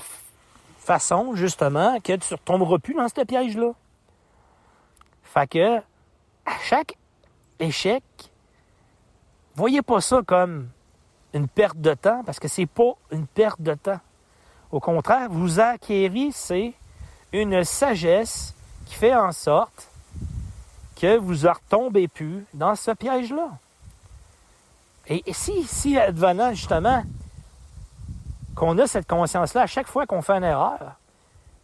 façon, 0.78 1.36
justement, 1.36 2.00
que 2.00 2.16
tu 2.16 2.34
ne 2.34 2.38
retomberas 2.38 2.78
plus 2.78 2.94
dans 2.94 3.08
ce 3.08 3.24
piège-là. 3.24 3.72
Fait 5.24 5.48
que, 5.48 5.78
à 5.78 6.58
chaque 6.62 6.96
échec, 7.60 8.04
voyez 9.56 9.82
pas 9.82 10.02
ça 10.02 10.22
comme 10.26 10.70
une 11.34 11.48
perte 11.48 11.78
de 11.78 11.94
temps, 11.94 12.24
parce 12.24 12.40
que 12.40 12.48
c'est 12.48 12.68
pas 12.68 12.94
une 13.12 13.26
perte 13.26 13.62
de 13.62 13.74
temps. 13.74 14.00
Au 14.72 14.80
contraire, 14.80 15.28
vous 15.30 15.60
acquérissez 15.60 16.76
une 17.34 17.64
sagesse 17.64 18.54
qui 18.86 18.96
fait 18.96 19.16
en 19.16 19.32
sorte 19.32 19.90
que 20.96 21.18
vous 21.18 21.46
ne 21.46 21.50
retombez 21.50 22.08
plus 22.08 22.46
dans 22.54 22.76
ce 22.76 22.92
piège-là. 22.92 23.50
Et, 25.08 25.22
si, 25.34 25.64
si 25.64 25.98
advenant 25.98 26.54
justement 26.54 27.04
qu'on 28.56 28.78
a 28.78 28.88
cette 28.88 29.08
conscience-là 29.08 29.64
à 29.64 29.68
chaque 29.68 29.88
fois 29.88 30.06
qu'on 30.06 30.22
fait 30.22 30.34
une 30.34 30.44
erreur, 30.44 30.94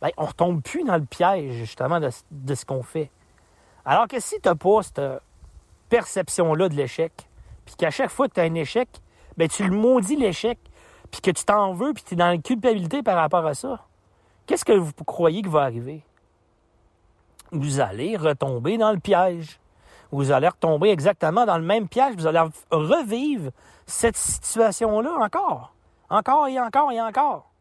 ben, 0.02 0.10
on 0.18 0.24
ne 0.24 0.28
retombe 0.28 0.62
plus 0.62 0.84
dans 0.84 0.98
le 0.98 1.06
piège 1.06 1.54
justement 1.54 2.00
de, 2.00 2.10
de 2.32 2.56
ce 2.56 2.66
qu'on 2.66 2.84
fait. 2.84 3.10
Alors 3.86 4.08
que 4.08 4.20
si 4.20 4.36
tu 4.42 4.50
n'as 4.50 4.56
pas 4.56 4.82
cette 4.84 5.02
perception-là 5.90 6.68
de 6.68 6.76
l'échec, 6.76 7.14
puis 7.66 7.76
qu'à 7.76 7.92
chaque 7.92 8.10
fois 8.10 8.28
que 8.28 8.34
tu 8.34 8.40
as 8.40 8.44
un 8.44 8.56
échec, 8.56 8.90
ben, 9.38 9.48
tu 9.48 9.64
le 9.64 9.76
maudis 9.76 10.16
l'échec, 10.16 10.58
puis 11.12 11.22
que 11.22 11.32
tu 11.32 11.44
t'en 11.46 11.74
veux, 11.74 11.94
puis 11.94 12.04
tu 12.04 12.16
es 12.16 12.18
dans 12.18 12.28
la 12.28 12.38
culpabilité 12.38 13.04
par 13.04 13.16
rapport 13.16 13.46
à 13.46 13.54
ça, 13.54 13.86
qu'est-ce 14.50 14.66
que 14.66 14.74
vous 14.74 14.92
croyez 15.06 15.44
qui 15.44 15.48
va 15.48 15.62
arriver? 15.62 16.02
Vous 17.52 17.80
allez 17.80 18.18
retomber 18.18 18.80
dans 18.80 18.92
le 18.92 18.98
piège. 18.98 19.60
Vous 20.12 20.32
allez 20.32 20.48
retomber 20.48 20.90
exactement 20.90 21.46
dans 21.46 21.60
le 21.60 21.64
même 21.64 21.88
piège. 21.88 22.16
Vous 22.16 22.26
allez 22.26 22.44
revivre 22.72 23.52
cette 23.86 24.18
situation-là 24.18 25.18
encore. 25.22 25.76
Encore 26.10 26.48
et 26.48 26.60
encore 26.60 26.92
et 26.92 27.00
encore. 27.00 27.52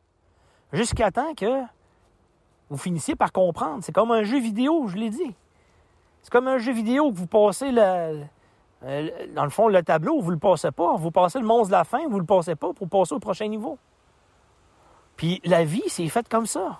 Jusqu'à 0.72 1.10
temps 1.10 1.34
que 1.34 1.62
vous 2.70 2.78
finissiez 2.78 3.14
par 3.16 3.32
comprendre. 3.32 3.80
C'est 3.82 3.92
comme 3.92 4.10
un 4.10 4.22
jeu 4.22 4.40
vidéo, 4.40 4.88
je 4.88 4.96
l'ai 4.96 5.10
dit. 5.10 5.34
C'est 6.22 6.32
comme 6.32 6.48
un 6.48 6.56
jeu 6.56 6.72
vidéo 6.72 7.12
que 7.12 7.16
vous 7.16 7.26
passez 7.26 7.70
dans 7.70 9.44
le 9.44 9.50
fond, 9.50 9.68
le 9.68 9.82
tableau, 9.82 10.20
vous 10.20 10.28
ne 10.30 10.36
le 10.36 10.40
passez 10.40 10.70
pas. 10.70 10.96
Vous 10.96 11.10
passez 11.10 11.38
le 11.38 11.46
monstre 11.46 11.68
de 11.68 11.72
la 11.72 11.84
fin, 11.84 12.02
vous 12.08 12.14
ne 12.14 12.20
le 12.20 12.26
passez 12.26 12.54
pas 12.54 12.72
pour 12.72 12.88
passer 12.88 13.14
au 13.14 13.18
prochain 13.18 13.46
niveau. 13.46 13.76
Puis 15.18 15.42
la 15.44 15.64
vie, 15.64 15.82
c'est 15.88 16.08
fait 16.08 16.26
comme 16.28 16.46
ça. 16.46 16.78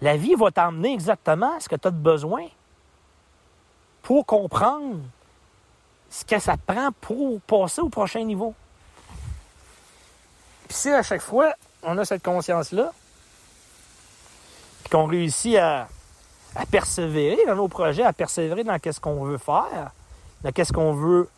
La 0.00 0.16
vie 0.16 0.36
va 0.36 0.52
t'emmener 0.52 0.92
exactement 0.92 1.58
ce 1.58 1.68
que 1.68 1.74
tu 1.74 1.88
as 1.88 1.90
de 1.90 1.96
besoin 1.96 2.46
pour 4.02 4.24
comprendre 4.24 5.00
ce 6.08 6.24
que 6.24 6.38
ça 6.38 6.56
prend 6.56 6.90
pour 7.00 7.40
passer 7.40 7.80
au 7.80 7.88
prochain 7.88 8.22
niveau. 8.22 8.54
Puis 10.68 10.76
si 10.76 10.90
à 10.90 11.02
chaque 11.02 11.22
fois, 11.22 11.54
on 11.82 11.98
a 11.98 12.04
cette 12.04 12.22
conscience-là, 12.22 12.92
qu'on 14.90 15.06
réussit 15.06 15.56
à, 15.56 15.88
à 16.54 16.66
persévérer 16.66 17.44
dans 17.46 17.56
nos 17.56 17.68
projets, 17.68 18.04
à 18.04 18.12
persévérer 18.12 18.64
dans 18.64 18.78
ce 18.82 19.00
qu'on 19.00 19.24
veut 19.24 19.38
faire, 19.38 19.90
dans 20.42 20.64
ce 20.64 20.72
qu'on 20.72 20.92
veut 20.92 21.28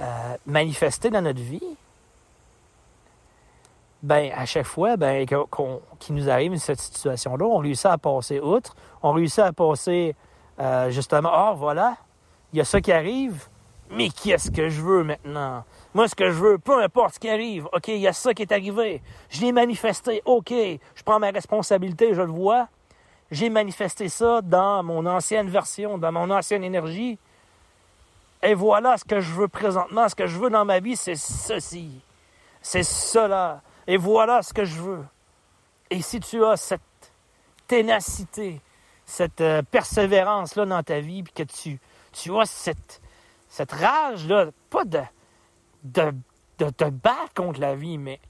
euh, 0.00 0.36
manifester 0.46 1.10
dans 1.10 1.22
notre 1.22 1.40
vie, 1.40 1.62
ben 4.02 4.32
à 4.34 4.44
chaque 4.46 4.66
fois, 4.66 4.96
ben, 4.96 5.26
qu'il 5.26 6.14
nous 6.14 6.28
arrive 6.28 6.56
cette 6.56 6.80
situation-là, 6.80 7.44
on 7.44 7.58
réussit 7.58 7.86
à 7.86 7.98
passer 7.98 8.40
outre, 8.40 8.74
on 9.02 9.12
réussit 9.12 9.40
à 9.40 9.52
passer 9.52 10.14
euh, 10.58 10.90
justement, 10.90 11.30
ah 11.32 11.50
oh, 11.52 11.56
voilà, 11.56 11.96
il 12.52 12.58
y 12.58 12.60
a 12.60 12.64
ça 12.64 12.80
qui 12.80 12.92
arrive, 12.92 13.48
mais 13.90 14.08
qu'est-ce 14.08 14.50
que 14.50 14.68
je 14.68 14.80
veux 14.82 15.04
maintenant? 15.04 15.64
Moi, 15.94 16.08
ce 16.08 16.14
que 16.14 16.30
je 16.30 16.36
veux, 16.36 16.58
peu 16.58 16.82
importe 16.82 17.14
ce 17.14 17.20
qui 17.20 17.28
arrive, 17.28 17.66
OK, 17.72 17.88
il 17.88 17.98
y 17.98 18.08
a 18.08 18.12
ça 18.12 18.34
qui 18.34 18.42
est 18.42 18.52
arrivé, 18.52 19.02
je 19.30 19.40
l'ai 19.40 19.52
manifesté, 19.52 20.22
OK, 20.24 20.50
je 20.50 21.02
prends 21.04 21.18
ma 21.18 21.30
responsabilité, 21.30 22.14
je 22.14 22.22
le 22.22 22.30
vois, 22.30 22.68
j'ai 23.32 23.48
manifesté 23.48 24.08
ça 24.08 24.42
dans 24.42 24.82
mon 24.82 25.06
ancienne 25.06 25.48
version, 25.48 25.96
dans 25.96 26.12
mon 26.12 26.30
ancienne 26.30 26.62
énergie. 26.62 27.18
Et 28.42 28.52
voilà 28.54 28.98
ce 28.98 29.04
que 29.04 29.20
je 29.20 29.32
veux 29.32 29.48
présentement. 29.48 30.06
Ce 30.08 30.14
que 30.14 30.26
je 30.26 30.38
veux 30.38 30.50
dans 30.50 30.66
ma 30.66 30.80
vie, 30.80 30.96
c'est 30.96 31.16
ceci. 31.16 32.02
C'est 32.60 32.82
cela. 32.82 33.62
Et 33.86 33.96
voilà 33.96 34.42
ce 34.42 34.52
que 34.52 34.64
je 34.64 34.80
veux. 34.80 35.04
Et 35.90 36.00
si 36.02 36.20
tu 36.20 36.44
as 36.44 36.56
cette 36.56 36.80
ténacité, 37.66 38.60
cette 39.04 39.40
euh, 39.40 39.62
persévérance-là 39.62 40.64
dans 40.66 40.82
ta 40.82 41.00
vie, 41.00 41.22
puis 41.22 41.32
que 41.32 41.42
tu, 41.42 41.80
tu 42.12 42.36
as 42.38 42.46
cette, 42.46 43.72
rage-là, 43.72 44.46
pas 44.70 44.84
de, 44.84 45.00
de, 45.84 46.14
de, 46.58 46.70
te 46.70 46.84
battre 46.84 47.34
contre 47.34 47.60
la 47.60 47.74
vie, 47.74 47.98
mais 47.98 48.20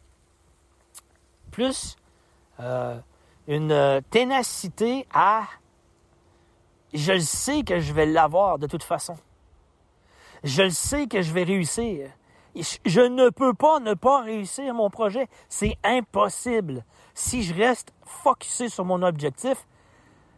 plus 1.50 1.96
euh, 2.60 2.98
une 3.46 3.72
euh, 3.72 4.00
ténacité 4.10 5.06
à 5.12 5.44
je 6.94 7.12
le 7.12 7.20
sais 7.20 7.62
que 7.62 7.80
je 7.80 7.92
vais 7.92 8.06
l'avoir 8.06 8.58
de 8.58 8.66
toute 8.66 8.82
façon. 8.82 9.16
Je 10.44 10.62
le 10.62 10.70
sais 10.70 11.06
que 11.06 11.22
je 11.22 11.32
vais 11.32 11.44
réussir. 11.44 12.10
Je 12.54 13.00
ne 13.00 13.30
peux 13.30 13.54
pas 13.54 13.80
ne 13.80 13.94
pas 13.94 14.22
réussir 14.22 14.74
mon 14.74 14.90
projet. 14.90 15.28
C'est 15.48 15.76
impossible. 15.82 16.84
Si 17.14 17.42
je 17.42 17.54
reste 17.54 17.92
focusé 18.04 18.68
sur 18.68 18.84
mon 18.84 19.02
objectif, 19.02 19.66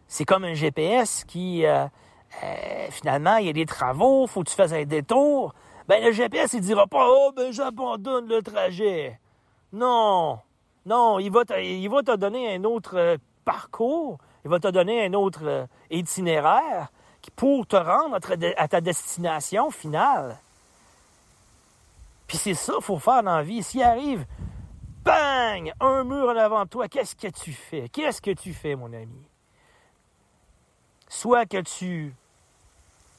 c'est 0.07 0.25
comme 0.25 0.45
un 0.45 0.55
GPS 0.55 1.25
qui, 1.25 1.67
euh, 1.67 1.87
euh, 2.43 2.87
finalement, 2.91 3.37
il 3.37 3.47
y 3.47 3.51
a 3.51 3.53
des 3.53 3.67
travaux, 3.67 4.27
faut 4.27 4.43
que 4.45 4.51
tu 4.51 4.55
fasses 4.55 4.73
un 4.73 4.85
détour. 4.85 5.55
Ben, 5.89 6.03
le 6.03 6.13
GPS, 6.13 6.53
il 6.53 6.61
dira 6.61 6.87
pas, 6.87 7.09
oh, 7.11 7.33
ben, 7.35 7.53
j'abandonne 7.53 8.29
le 8.29 8.43
trajet. 8.43 9.19
Non. 9.73 10.39
Non, 10.87 11.19
il 11.19 11.31
va, 11.33 11.45
te, 11.45 12.17
donner 12.17 12.55
un 12.55 12.65
autre 12.65 12.97
euh, 12.97 13.17
parcours, 13.45 14.19
il 14.45 14.51
va 14.51 14.61
te 14.61 14.69
donner 14.69 15.07
un 15.07 15.15
autre 15.15 15.67
itinéraire 15.91 16.89
pour 17.37 17.67
te 17.67 17.77
rendre 17.77 18.19
à 18.57 18.69
ta 18.69 18.81
destination 18.81 19.71
finale. 19.71 20.39
Puis 22.35 22.41
c'est 22.41 22.55
ça 22.55 22.73
qu'il 22.73 22.83
faut 22.83 22.99
faire 22.99 23.23
dans 23.23 23.37
la 23.37 23.45
vie. 23.45 23.63
S'il 23.63 23.85
arrive, 23.85 24.27
bang, 25.05 25.73
un 25.79 26.03
mur 26.03 26.31
en 26.31 26.37
avant 26.37 26.65
de 26.65 26.69
toi, 26.69 26.89
qu'est-ce 26.89 27.15
que 27.15 27.29
tu 27.29 27.53
fais? 27.53 27.89
Qu'est-ce 27.89 28.21
que 28.21 28.33
tu 28.33 28.53
fais, 28.53 28.75
mon 28.75 28.93
ami? 28.93 29.23
Soit 31.07 31.47
que 31.47 31.61
tu 31.61 32.13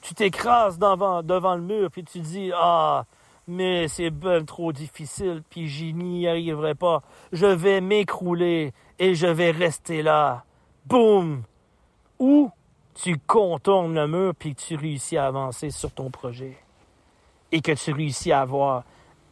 tu 0.01 0.15
t'écrases 0.15 0.78
devant, 0.78 1.56
le 1.56 1.62
mur, 1.62 1.89
puis 1.89 2.04
tu 2.04 2.19
dis, 2.19 2.51
ah, 2.54 3.06
mais 3.47 3.88
c'est 3.88 4.10
bien 4.10 4.43
trop 4.43 4.73
difficile, 4.73 5.43
puis 5.49 5.69
j'y 5.69 5.93
n'y 5.93 6.28
arriverai 6.28 6.75
pas. 6.75 7.01
Je 7.32 7.45
vais 7.45 7.80
m'écrouler 7.80 8.73
et 8.99 9.15
je 9.15 9.28
vais 9.28 9.51
rester 9.51 10.04
là. 10.04 10.43
Boum! 10.88 11.43
Ou 12.19 12.51
tu 12.93 13.17
contournes 13.17 13.95
le 13.95 14.08
mur 14.08 14.34
puis 14.38 14.56
tu 14.56 14.75
réussis 14.75 15.15
à 15.15 15.28
avancer 15.28 15.69
sur 15.69 15.93
ton 15.93 16.10
projet. 16.10 16.58
Et 17.54 17.62
que 17.62 17.71
tu 17.71 17.93
réussis 17.93 18.34
à 18.34 18.43
voir 18.43 18.84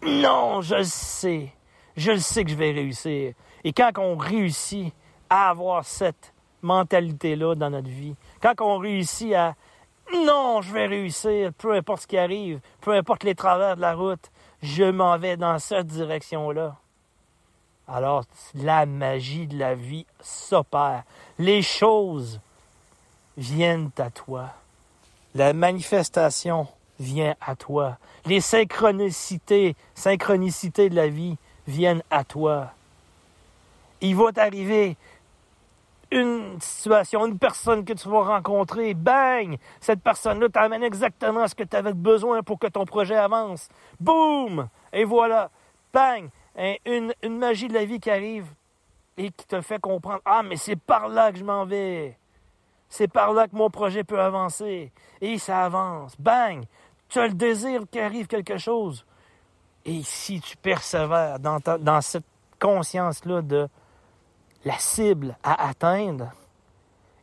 Non, 0.05 0.61
je 0.61 0.75
le 0.75 0.83
sais. 0.83 1.53
Je 1.95 2.11
le 2.11 2.19
sais 2.19 2.43
que 2.43 2.51
je 2.51 2.55
vais 2.55 2.71
réussir. 2.71 3.33
Et 3.63 3.71
quand 3.71 3.91
on 3.97 4.17
réussit 4.17 4.93
à 5.29 5.49
avoir 5.49 5.85
cette 5.85 6.33
mentalité-là 6.61 7.55
dans 7.55 7.69
notre 7.69 7.89
vie, 7.89 8.15
quand 8.41 8.59
on 8.61 8.77
réussit 8.77 9.33
à 9.33 9.55
non, 10.13 10.61
je 10.61 10.73
vais 10.73 10.87
réussir, 10.87 11.53
peu 11.53 11.73
importe 11.73 12.03
ce 12.03 12.07
qui 12.07 12.17
arrive, 12.17 12.59
peu 12.81 12.91
importe 12.91 13.23
les 13.23 13.35
travers 13.35 13.75
de 13.75 13.81
la 13.81 13.95
route, 13.95 14.31
je 14.61 14.83
m'en 14.83 15.17
vais 15.17 15.37
dans 15.37 15.59
cette 15.59 15.87
direction-là. 15.87 16.75
Alors, 17.87 18.23
la 18.53 18.85
magie 18.85 19.47
de 19.47 19.57
la 19.57 19.75
vie 19.75 20.05
s'opère. 20.19 21.03
Les 21.37 21.61
choses 21.61 22.39
viennent 23.37 23.91
à 23.97 24.09
toi. 24.09 24.49
La 25.35 25.53
manifestation 25.53 26.67
vient 26.99 27.35
à 27.41 27.55
toi. 27.55 27.97
Les 28.25 28.41
synchronicités, 28.41 29.75
synchronicités 29.95 30.89
de 30.89 30.95
la 30.95 31.07
vie 31.07 31.37
viennent 31.67 32.03
à 32.09 32.23
toi. 32.23 32.71
Il 34.01 34.15
va 34.15 34.31
t'arriver 34.31 34.97
une 36.11 36.59
situation, 36.61 37.25
une 37.25 37.39
personne 37.39 37.83
que 37.83 37.93
tu 37.93 38.07
vas 38.07 38.21
rencontrer, 38.23 38.93
bang! 38.93 39.57
Cette 39.79 40.01
personne-là 40.01 40.49
t'amène 40.49 40.83
exactement 40.83 41.47
ce 41.47 41.55
que 41.55 41.63
tu 41.63 41.75
avais 41.75 41.93
besoin 41.93 42.43
pour 42.43 42.59
que 42.59 42.67
ton 42.67 42.85
projet 42.85 43.15
avance. 43.15 43.67
Boum! 43.99 44.67
Et 44.91 45.05
voilà, 45.05 45.49
bang! 45.91 46.29
Une, 46.85 47.13
une 47.23 47.37
magie 47.39 47.67
de 47.67 47.73
la 47.73 47.85
vie 47.85 47.99
qui 47.99 48.11
arrive 48.11 48.45
et 49.17 49.31
qui 49.31 49.45
te 49.45 49.59
fait 49.61 49.79
comprendre, 49.79 50.21
ah, 50.25 50.43
mais 50.43 50.55
c'est 50.55 50.75
par 50.75 51.07
là 51.07 51.31
que 51.31 51.39
je 51.39 51.43
m'en 51.43 51.65
vais. 51.65 52.17
C'est 52.89 53.07
par 53.07 53.33
là 53.33 53.47
que 53.47 53.55
mon 53.55 53.71
projet 53.71 54.03
peut 54.03 54.19
avancer. 54.19 54.91
Et 55.19 55.39
ça 55.39 55.65
avance. 55.65 56.13
Bang! 56.19 56.63
Tu 57.13 57.19
as 57.19 57.27
le 57.27 57.35
désir 57.35 57.83
qu'arrive 57.91 58.25
quelque 58.25 58.57
chose. 58.57 59.05
Et 59.85 60.01
si 60.01 60.41
tu 60.41 60.57
persévères 60.57 61.37
dans, 61.37 62.01
cette 62.01 62.25
conscience-là 62.59 63.43
de 63.43 63.67
la 64.65 64.79
cible 64.79 65.37
à 65.43 65.67
atteindre 65.67 66.31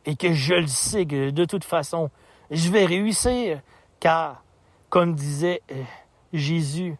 et 0.05 0.15
que 0.15 0.31
je 0.31 0.53
le 0.53 0.67
sais 0.67 1.05
que 1.05 1.31
de 1.31 1.43
toute 1.43 1.65
façon, 1.65 2.09
je 2.51 2.71
vais 2.71 2.85
réussir, 2.85 3.59
car, 3.99 4.41
comme 4.87 5.13
disait 5.13 5.61
euh, 5.73 5.83
Jésus, 6.31 6.95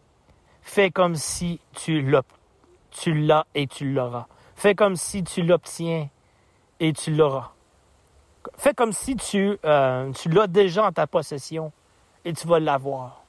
fais 0.61 0.91
comme 0.91 1.15
si 1.15 1.61
tu 1.71 2.01
l'as, 2.01 3.45
et 3.55 3.67
tu 3.67 3.93
l'auras. 3.93 4.27
Fais 4.55 4.75
comme 4.75 4.97
si 4.97 5.23
tu 5.23 5.43
l'obtiens 5.43 6.09
et 6.81 6.91
tu 6.91 7.15
l'auras. 7.15 7.53
Fais 8.57 8.73
comme 8.73 8.91
si 8.91 9.15
tu, 9.15 9.57
euh, 9.63 10.11
tu 10.11 10.27
l'as 10.27 10.47
déjà 10.47 10.87
en 10.87 10.91
ta 10.91 11.07
possession 11.07 11.71
et 12.25 12.33
tu 12.33 12.47
vas 12.47 12.59
l'avoir. 12.59 13.23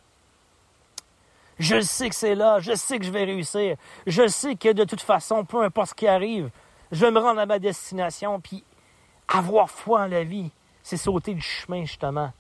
Je 1.59 1.81
sais 1.81 2.09
que 2.09 2.14
c'est 2.14 2.35
là, 2.35 2.59
je 2.61 2.74
sais 2.74 2.98
que 2.98 3.05
je 3.05 3.11
vais 3.11 3.24
réussir, 3.24 3.76
je 4.07 4.26
sais 4.26 4.57
que 4.57 4.72
de 4.72 4.85
toute 4.85 5.00
façon, 5.00 5.44
peu 5.44 5.62
importe 5.62 5.90
ce 5.90 5.94
qui 5.94 6.09
arrive, 6.09 6.50
je 6.90 7.05
vais 7.05 7.11
me 7.11 7.20
rendre 7.20 7.40
à 7.40 7.46
ma 7.46 7.59
destination, 7.59 8.40
puis 8.40 8.64
avoir 9.28 9.70
foi 9.70 10.02
en 10.02 10.07
la 10.07 10.24
vie, 10.24 10.50
c'est 10.83 10.96
sauter 10.96 11.35
du 11.35 11.40
chemin, 11.40 11.85
justement. 11.85 12.33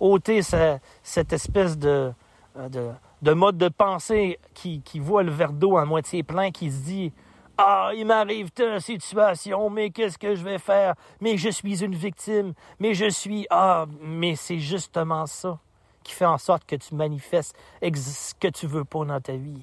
ôter 0.00 0.42
cette 0.42 1.32
espèce 1.32 1.78
de, 1.78 2.12
de, 2.56 3.32
mode 3.32 3.58
de 3.58 3.68
pensée 3.68 4.38
qui, 4.54 4.80
qui 4.82 4.98
voit 4.98 5.22
le 5.22 5.30
verre 5.30 5.52
d'eau 5.52 5.76
à 5.76 5.84
moitié 5.84 6.22
plein, 6.22 6.50
qui 6.50 6.70
se 6.70 6.80
dit 6.80 7.12
ah, 7.56 7.90
il 7.94 8.06
m'arrive 8.06 8.50
telle 8.50 8.80
situation, 8.80 9.68
mais 9.68 9.90
qu'est-ce 9.90 10.16
que 10.16 10.34
je 10.36 10.44
vais 10.44 10.58
faire? 10.58 10.94
Mais 11.20 11.36
je 11.36 11.48
suis 11.48 11.82
une 11.82 11.94
victime, 11.94 12.54
mais 12.78 12.94
je 12.94 13.08
suis... 13.08 13.46
Ah, 13.50 13.86
mais 14.00 14.36
c'est 14.36 14.60
justement 14.60 15.26
ça 15.26 15.58
qui 16.02 16.12
fait 16.12 16.26
en 16.26 16.38
sorte 16.38 16.64
que 16.64 16.76
tu 16.76 16.94
manifestes 16.94 17.56
ce 17.82 18.34
que 18.34 18.48
tu 18.48 18.66
veux 18.66 18.84
pas 18.84 19.04
dans 19.04 19.20
ta 19.20 19.34
vie. 19.34 19.62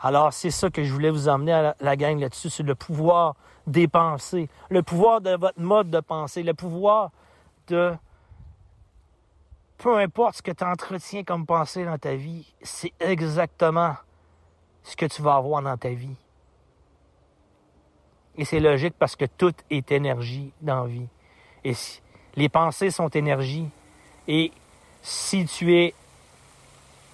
Alors, 0.00 0.32
c'est 0.32 0.50
ça 0.50 0.70
que 0.70 0.84
je 0.84 0.92
voulais 0.92 1.10
vous 1.10 1.28
emmener 1.28 1.52
à 1.52 1.74
la, 1.80 1.96
gang 1.96 2.18
là-dessus, 2.18 2.50
c'est 2.50 2.62
le 2.62 2.74
pouvoir 2.74 3.34
des 3.66 3.88
pensées, 3.88 4.48
le 4.70 4.82
pouvoir 4.82 5.20
de 5.20 5.36
votre 5.36 5.60
mode 5.60 5.90
de 5.90 6.00
pensée, 6.00 6.42
le 6.42 6.54
pouvoir 6.54 7.10
de... 7.66 7.94
Peu 9.76 9.96
importe 9.98 10.36
ce 10.36 10.42
que 10.42 10.52
tu 10.52 10.64
entretiens 10.64 11.24
comme 11.24 11.46
pensée 11.46 11.84
dans 11.84 11.98
ta 11.98 12.14
vie, 12.14 12.52
c'est 12.62 12.92
exactement 13.00 13.94
ce 14.82 14.96
que 14.96 15.06
tu 15.06 15.22
vas 15.22 15.34
avoir 15.34 15.62
dans 15.62 15.76
ta 15.76 15.90
vie. 15.90 16.16
Et 18.36 18.44
c'est 18.44 18.60
logique 18.60 18.94
parce 18.98 19.16
que 19.16 19.24
tout 19.24 19.54
est 19.68 19.90
énergie 19.90 20.52
dans 20.60 20.82
la 20.82 20.88
vie. 20.88 21.08
Et 21.64 21.74
les 22.36 22.48
pensées 22.48 22.90
sont 22.90 23.08
énergie. 23.08 23.68
Et 24.28 24.52
si 25.02 25.46
tu 25.46 25.74
es 25.74 25.94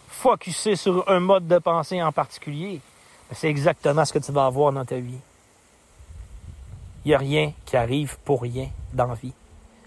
focusé 0.08 0.74
sur 0.74 1.08
un 1.08 1.20
mode 1.20 1.46
de 1.46 1.58
pensée 1.58 2.02
en 2.02 2.10
particulier, 2.10 2.80
ben, 3.28 3.36
c'est 3.36 3.48
exactement 3.48 4.04
ce 4.04 4.12
que 4.12 4.18
tu 4.18 4.32
vas 4.32 4.46
avoir 4.46 4.72
dans 4.72 4.84
ta 4.84 4.98
vie. 4.98 5.20
Il 7.04 7.08
n'y 7.08 7.14
a 7.14 7.18
rien 7.18 7.52
qui 7.64 7.76
arrive 7.76 8.18
pour 8.24 8.42
rien 8.42 8.68
dans 8.92 9.06
la 9.06 9.14
vie. 9.14 9.32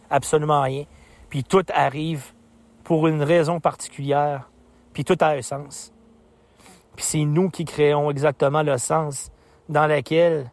Absolument 0.10 0.62
rien. 0.62 0.86
Puis 1.30 1.44
tout 1.44 1.66
arrive 1.74 2.32
pour 2.84 3.08
une 3.08 3.22
raison 3.22 3.60
particulière. 3.60 4.50
Puis 4.94 5.04
tout 5.04 5.18
a 5.20 5.32
un 5.32 5.42
sens. 5.42 5.92
Puis 6.96 7.06
c'est 7.06 7.26
nous 7.26 7.50
qui 7.50 7.66
créons 7.66 8.10
exactement 8.10 8.64
le 8.64 8.78
sens 8.78 9.32
dans 9.68 9.88
lequel 9.88 10.50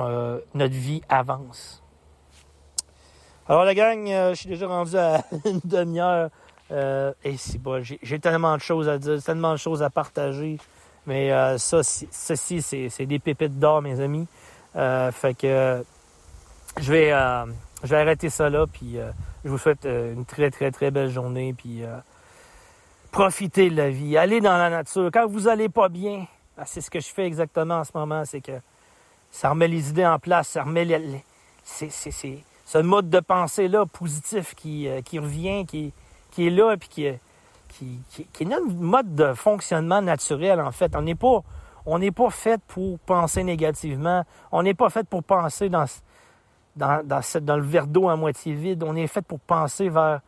euh, 0.00 0.40
notre 0.54 0.74
vie 0.74 1.02
avance. 1.08 1.81
Alors 3.48 3.64
la 3.64 3.74
gang, 3.74 4.08
euh, 4.08 4.30
je 4.30 4.40
suis 4.40 4.48
déjà 4.48 4.66
rendu 4.66 4.96
à 4.96 5.24
une 5.44 5.60
demi-heure. 5.64 6.30
Euh, 6.70 7.12
et 7.24 7.36
bon, 7.58 7.82
j'ai 7.82 8.18
tellement 8.18 8.56
de 8.56 8.62
choses 8.62 8.88
à 8.88 8.98
dire, 8.98 9.22
tellement 9.22 9.52
de 9.52 9.58
choses 9.58 9.82
à 9.82 9.90
partager. 9.90 10.58
Mais 11.06 11.30
ça, 11.58 11.82
ceci, 11.82 12.62
c'est 12.62 13.06
des 13.06 13.18
pépites 13.18 13.58
d'or, 13.58 13.82
mes 13.82 13.98
amis. 14.00 14.28
fait 14.74 15.36
que 15.36 15.84
je 16.80 16.92
vais, 16.92 17.10
je 17.82 17.88
vais 17.88 17.96
arrêter 17.96 18.30
ça 18.30 18.48
là. 18.48 18.66
Puis 18.72 18.98
je 19.44 19.50
vous 19.50 19.58
souhaite 19.58 19.84
une 19.84 20.24
très, 20.24 20.52
très, 20.52 20.70
très 20.70 20.92
belle 20.92 21.10
journée. 21.10 21.52
Puis 21.54 21.82
profitez 23.12 23.68
de 23.68 23.76
la 23.76 23.90
vie, 23.90 24.16
allez 24.16 24.40
dans 24.40 24.56
la 24.56 24.70
nature. 24.70 25.10
Quand 25.12 25.26
vous 25.26 25.46
allez 25.46 25.68
pas 25.68 25.88
bien, 25.88 26.26
ben, 26.56 26.64
c'est 26.66 26.80
ce 26.80 26.90
que 26.90 26.98
je 26.98 27.08
fais 27.08 27.26
exactement 27.26 27.76
en 27.76 27.84
ce 27.84 27.92
moment, 27.94 28.24
c'est 28.24 28.40
que 28.40 28.58
ça 29.30 29.50
remet 29.50 29.68
les 29.68 29.90
idées 29.90 30.06
en 30.06 30.18
place, 30.18 30.48
ça 30.48 30.64
remet 30.64 30.84
les, 30.84 31.24
c'est, 31.62 31.90
ce 32.72 32.78
mode 32.78 33.10
de 33.10 33.20
pensée-là 33.20 33.84
positif 33.84 34.54
qui, 34.54 34.88
euh, 34.88 35.02
qui 35.02 35.18
revient, 35.18 35.66
qui, 35.66 35.92
qui 36.30 36.46
est 36.46 36.50
là, 36.50 36.74
puis 36.78 36.88
qui, 36.88 37.06
qui, 37.68 38.26
qui, 38.32 38.42
est 38.44 38.46
notre 38.46 38.72
mode 38.72 39.14
de 39.14 39.34
fonctionnement 39.34 40.00
naturel, 40.00 40.58
en 40.58 40.72
fait. 40.72 40.96
On 40.96 41.02
n'est 41.02 41.14
pas, 41.14 41.42
on 41.84 42.00
pas 42.12 42.30
fait 42.30 42.58
pour 42.68 42.98
penser 43.00 43.44
négativement. 43.44 44.24
On 44.52 44.62
n'est 44.62 44.72
pas 44.72 44.88
fait 44.88 45.06
pour 45.06 45.22
penser 45.22 45.68
dans, 45.68 45.84
dans, 46.74 47.02
dans, 47.04 47.56
le 47.56 47.62
verre 47.62 47.86
d'eau 47.86 48.08
à 48.08 48.16
moitié 48.16 48.54
vide. 48.54 48.82
On 48.84 48.96
est 48.96 49.06
fait 49.06 49.20
pour 49.20 49.40
penser 49.40 49.90
vers 49.90 50.22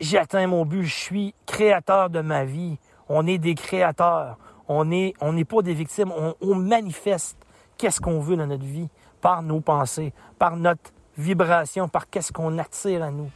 j'ai 0.00 0.16
atteint 0.16 0.46
mon 0.46 0.64
but, 0.64 0.84
je 0.84 0.94
suis 0.94 1.34
créateur 1.44 2.08
de 2.08 2.22
ma 2.22 2.46
vie. 2.46 2.78
On 3.10 3.26
est 3.26 3.36
des 3.36 3.54
créateurs. 3.54 4.38
On 4.68 4.86
n'est 4.86 5.12
on 5.20 5.34
n'est 5.34 5.44
pas 5.44 5.60
des 5.60 5.74
victimes. 5.74 6.12
On, 6.40 6.54
manifeste 6.54 7.36
qu'est-ce 7.76 8.00
qu'on 8.00 8.20
veut 8.20 8.36
dans 8.36 8.46
notre 8.46 8.64
vie 8.64 8.88
par 9.20 9.42
nos 9.42 9.60
pensées, 9.60 10.14
par 10.38 10.56
notre 10.56 10.93
vibration, 11.16 11.88
par 11.88 12.08
qu'est-ce 12.08 12.32
qu'on 12.32 12.58
attire 12.58 13.02
à 13.02 13.10
nous. 13.10 13.30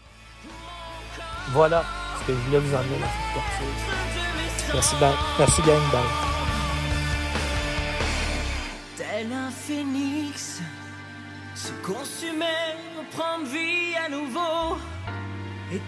Voilà 1.50 1.84
ce 2.20 2.26
que 2.26 2.32
je 2.32 2.38
voulais 2.38 2.58
vous 2.58 2.74
emmener 2.74 2.98
dans 2.98 3.06
cette 3.06 3.34
capsule. 3.34 4.72
Merci, 4.74 4.96
ben, 5.00 5.12
merci 5.38 5.62
gang. 5.62 5.80
Bye. 5.92 6.02
Tel 8.96 9.32
un 9.32 9.50
phénix, 9.50 10.60
se 11.54 11.72
consumer, 11.86 12.76
reprendre 12.98 13.46
vie 13.46 13.96
à 13.96 14.08
nouveau. 14.08 14.76
Et 15.72 15.80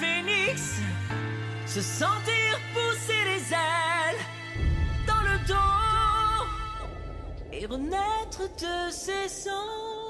phénix, 0.00 0.80
se 1.66 1.80
sentir 1.80 2.60
pousser 2.72 3.24
les 3.24 3.52
ailes 3.52 4.22
dans 5.06 5.22
le 5.22 5.38
dos 5.46 6.44
et 7.52 7.66
renaître 7.66 8.42
de 8.60 8.90
ses 8.90 9.28
cendres. 9.28 10.07